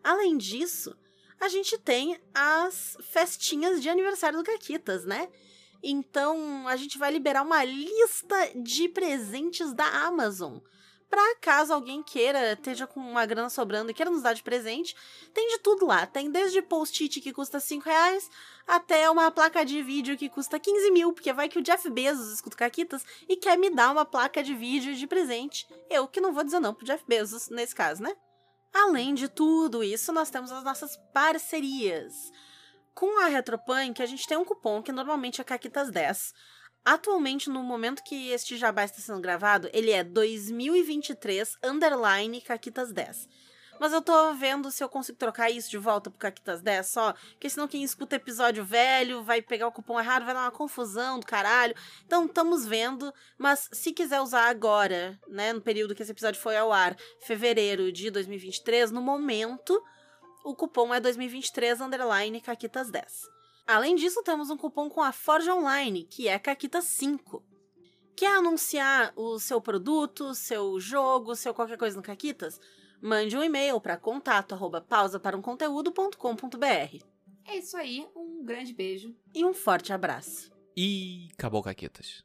Além 0.05 0.37
disso, 0.37 0.95
a 1.41 1.49
gente 1.49 1.79
tem 1.79 2.21
as 2.35 2.97
festinhas 3.01 3.81
de 3.81 3.89
aniversário 3.89 4.39
do 4.39 4.45
Caquitas, 4.45 5.07
né? 5.07 5.29
Então, 5.83 6.67
a 6.67 6.77
gente 6.77 6.99
vai 6.99 7.11
liberar 7.11 7.43
uma 7.43 7.65
lista 7.65 8.53
de 8.57 8.89
presentes 8.89 9.73
da 9.73 9.87
Amazon 10.07 10.59
para 11.09 11.37
caso 11.37 11.73
alguém 11.73 12.03
queira, 12.03 12.53
esteja 12.53 12.87
com 12.87 13.01
uma 13.01 13.25
grana 13.25 13.49
sobrando 13.49 13.91
e 13.91 13.95
queira 13.95 14.11
nos 14.11 14.23
dar 14.23 14.35
de 14.35 14.43
presente, 14.43 14.95
tem 15.33 15.49
de 15.49 15.59
tudo 15.59 15.87
lá. 15.87 16.07
Tem 16.07 16.31
desde 16.31 16.61
post-it 16.61 17.21
que 17.21 17.33
custa 17.33 17.59
5 17.59 17.85
reais 17.85 18.31
até 18.67 19.09
uma 19.09 19.31
placa 19.31 19.65
de 19.65 19.83
vídeo 19.83 20.19
que 20.19 20.29
custa 20.29 20.61
15 20.61 20.91
mil, 20.91 21.13
porque 21.13 21.33
vai 21.33 21.49
que 21.49 21.59
o 21.59 21.63
Jeff 21.63 21.89
Bezos 21.89 22.33
escuta 22.33 22.57
Caquitas 22.57 23.05
e 23.27 23.37
quer 23.37 23.57
me 23.57 23.71
dar 23.71 23.91
uma 23.91 24.05
placa 24.05 24.43
de 24.43 24.55
vídeo 24.55 24.95
de 24.95 25.07
presente. 25.07 25.67
Eu 25.89 26.07
que 26.07 26.21
não 26.21 26.33
vou 26.33 26.45
dizer 26.45 26.61
não 26.61 26.75
pro 26.75 26.85
Jeff 26.85 27.03
Bezos 27.07 27.49
nesse 27.49 27.75
caso, 27.75 28.03
né? 28.03 28.15
Além 28.73 29.15
de 29.15 29.29
tudo 29.29 29.83
isso, 29.83 30.13
nós 30.13 30.29
temos 30.29 30.53
as 30.53 30.63
nossas 30.63 30.97
parcerias. 31.15 32.31
Com 32.99 33.17
a 33.21 33.27
Retropunk, 33.27 34.03
a 34.03 34.07
gente 34.07 34.27
tem 34.27 34.37
um 34.37 34.45
cupom 34.45 34.83
que 34.83 34.91
normalmente 34.91 35.41
é 35.41 35.45
Caquitas 35.45 35.89
10 35.89 36.35
Atualmente, 36.85 37.49
no 37.49 37.63
momento 37.63 38.03
que 38.03 38.31
este 38.31 38.57
jabá 38.57 38.83
está 38.83 39.01
sendo 39.01 39.21
gravado, 39.21 39.71
ele 39.73 39.93
é 39.93 40.03
2023 40.03 41.59
underline 41.63 42.41
Caquitas 42.41 42.93
10. 42.93 43.29
Mas 43.79 43.93
eu 43.93 44.03
tô 44.03 44.35
vendo 44.35 44.69
se 44.73 44.83
eu 44.83 44.89
consigo 44.89 45.17
trocar 45.17 45.49
isso 45.49 45.71
de 45.71 45.79
volta 45.79 46.11
pro 46.11 46.19
Caquitas 46.19 46.61
10 46.61 46.89
só, 46.89 47.13
porque 47.13 47.49
senão 47.49 47.69
quem 47.69 47.85
escuta 47.85 48.17
episódio 48.17 48.65
velho 48.65 49.23
vai 49.23 49.41
pegar 49.41 49.69
o 49.69 49.73
cupom 49.73 50.01
errado, 50.01 50.25
vai 50.25 50.35
dar 50.35 50.41
uma 50.41 50.51
confusão 50.51 51.21
do 51.21 51.27
caralho. 51.27 51.77
Então, 52.05 52.27
estamos 52.27 52.67
vendo, 52.67 53.15
mas 53.39 53.69
se 53.71 53.93
quiser 53.93 54.21
usar 54.21 54.49
agora, 54.49 55.17
né, 55.29 55.53
no 55.53 55.61
período 55.61 55.95
que 55.95 56.03
esse 56.03 56.11
episódio 56.11 56.41
foi 56.41 56.57
ao 56.57 56.73
ar, 56.73 56.97
fevereiro 57.21 57.93
de 57.93 58.11
2023, 58.11 58.91
no 58.91 59.01
momento, 59.01 59.81
o 60.45 60.55
cupom 60.55 60.95
é 60.95 61.01
2023 61.01 61.81
underline 61.81 62.41
Caquitas 62.41 62.91
10. 62.91 63.29
Além 63.67 63.95
disso, 63.95 64.23
temos 64.23 64.49
um 64.51 64.57
cupom 64.57 64.89
com 64.89 65.03
a 65.03 65.13
Forge 65.13 65.51
Online, 65.51 66.05
que 66.05 66.27
é 66.27 66.39
Caquita5. 66.39 67.43
Quer 68.17 68.37
anunciar 68.37 69.13
o 69.15 69.39
seu 69.39 69.61
produto, 69.61 70.35
seu 70.35 70.81
jogo, 70.81 71.37
seu 71.37 71.53
qualquer 71.53 71.77
coisa 71.77 71.97
no 71.97 72.03
Caquitas? 72.03 72.59
Mande 73.01 73.37
um 73.37 73.45
e-mail 73.45 73.81
para 73.81 73.97
contato 73.97 74.55
arroba. 74.55 74.85
É 77.45 77.57
isso 77.57 77.77
aí, 77.77 78.07
um 78.17 78.45
grande 78.45 78.73
beijo. 78.73 79.15
E 79.35 79.45
um 79.45 79.55
forte 79.55 79.93
abraço. 79.93 80.51
E 80.77 81.29
acabou, 81.33 81.63
Caquetas. 81.63 82.25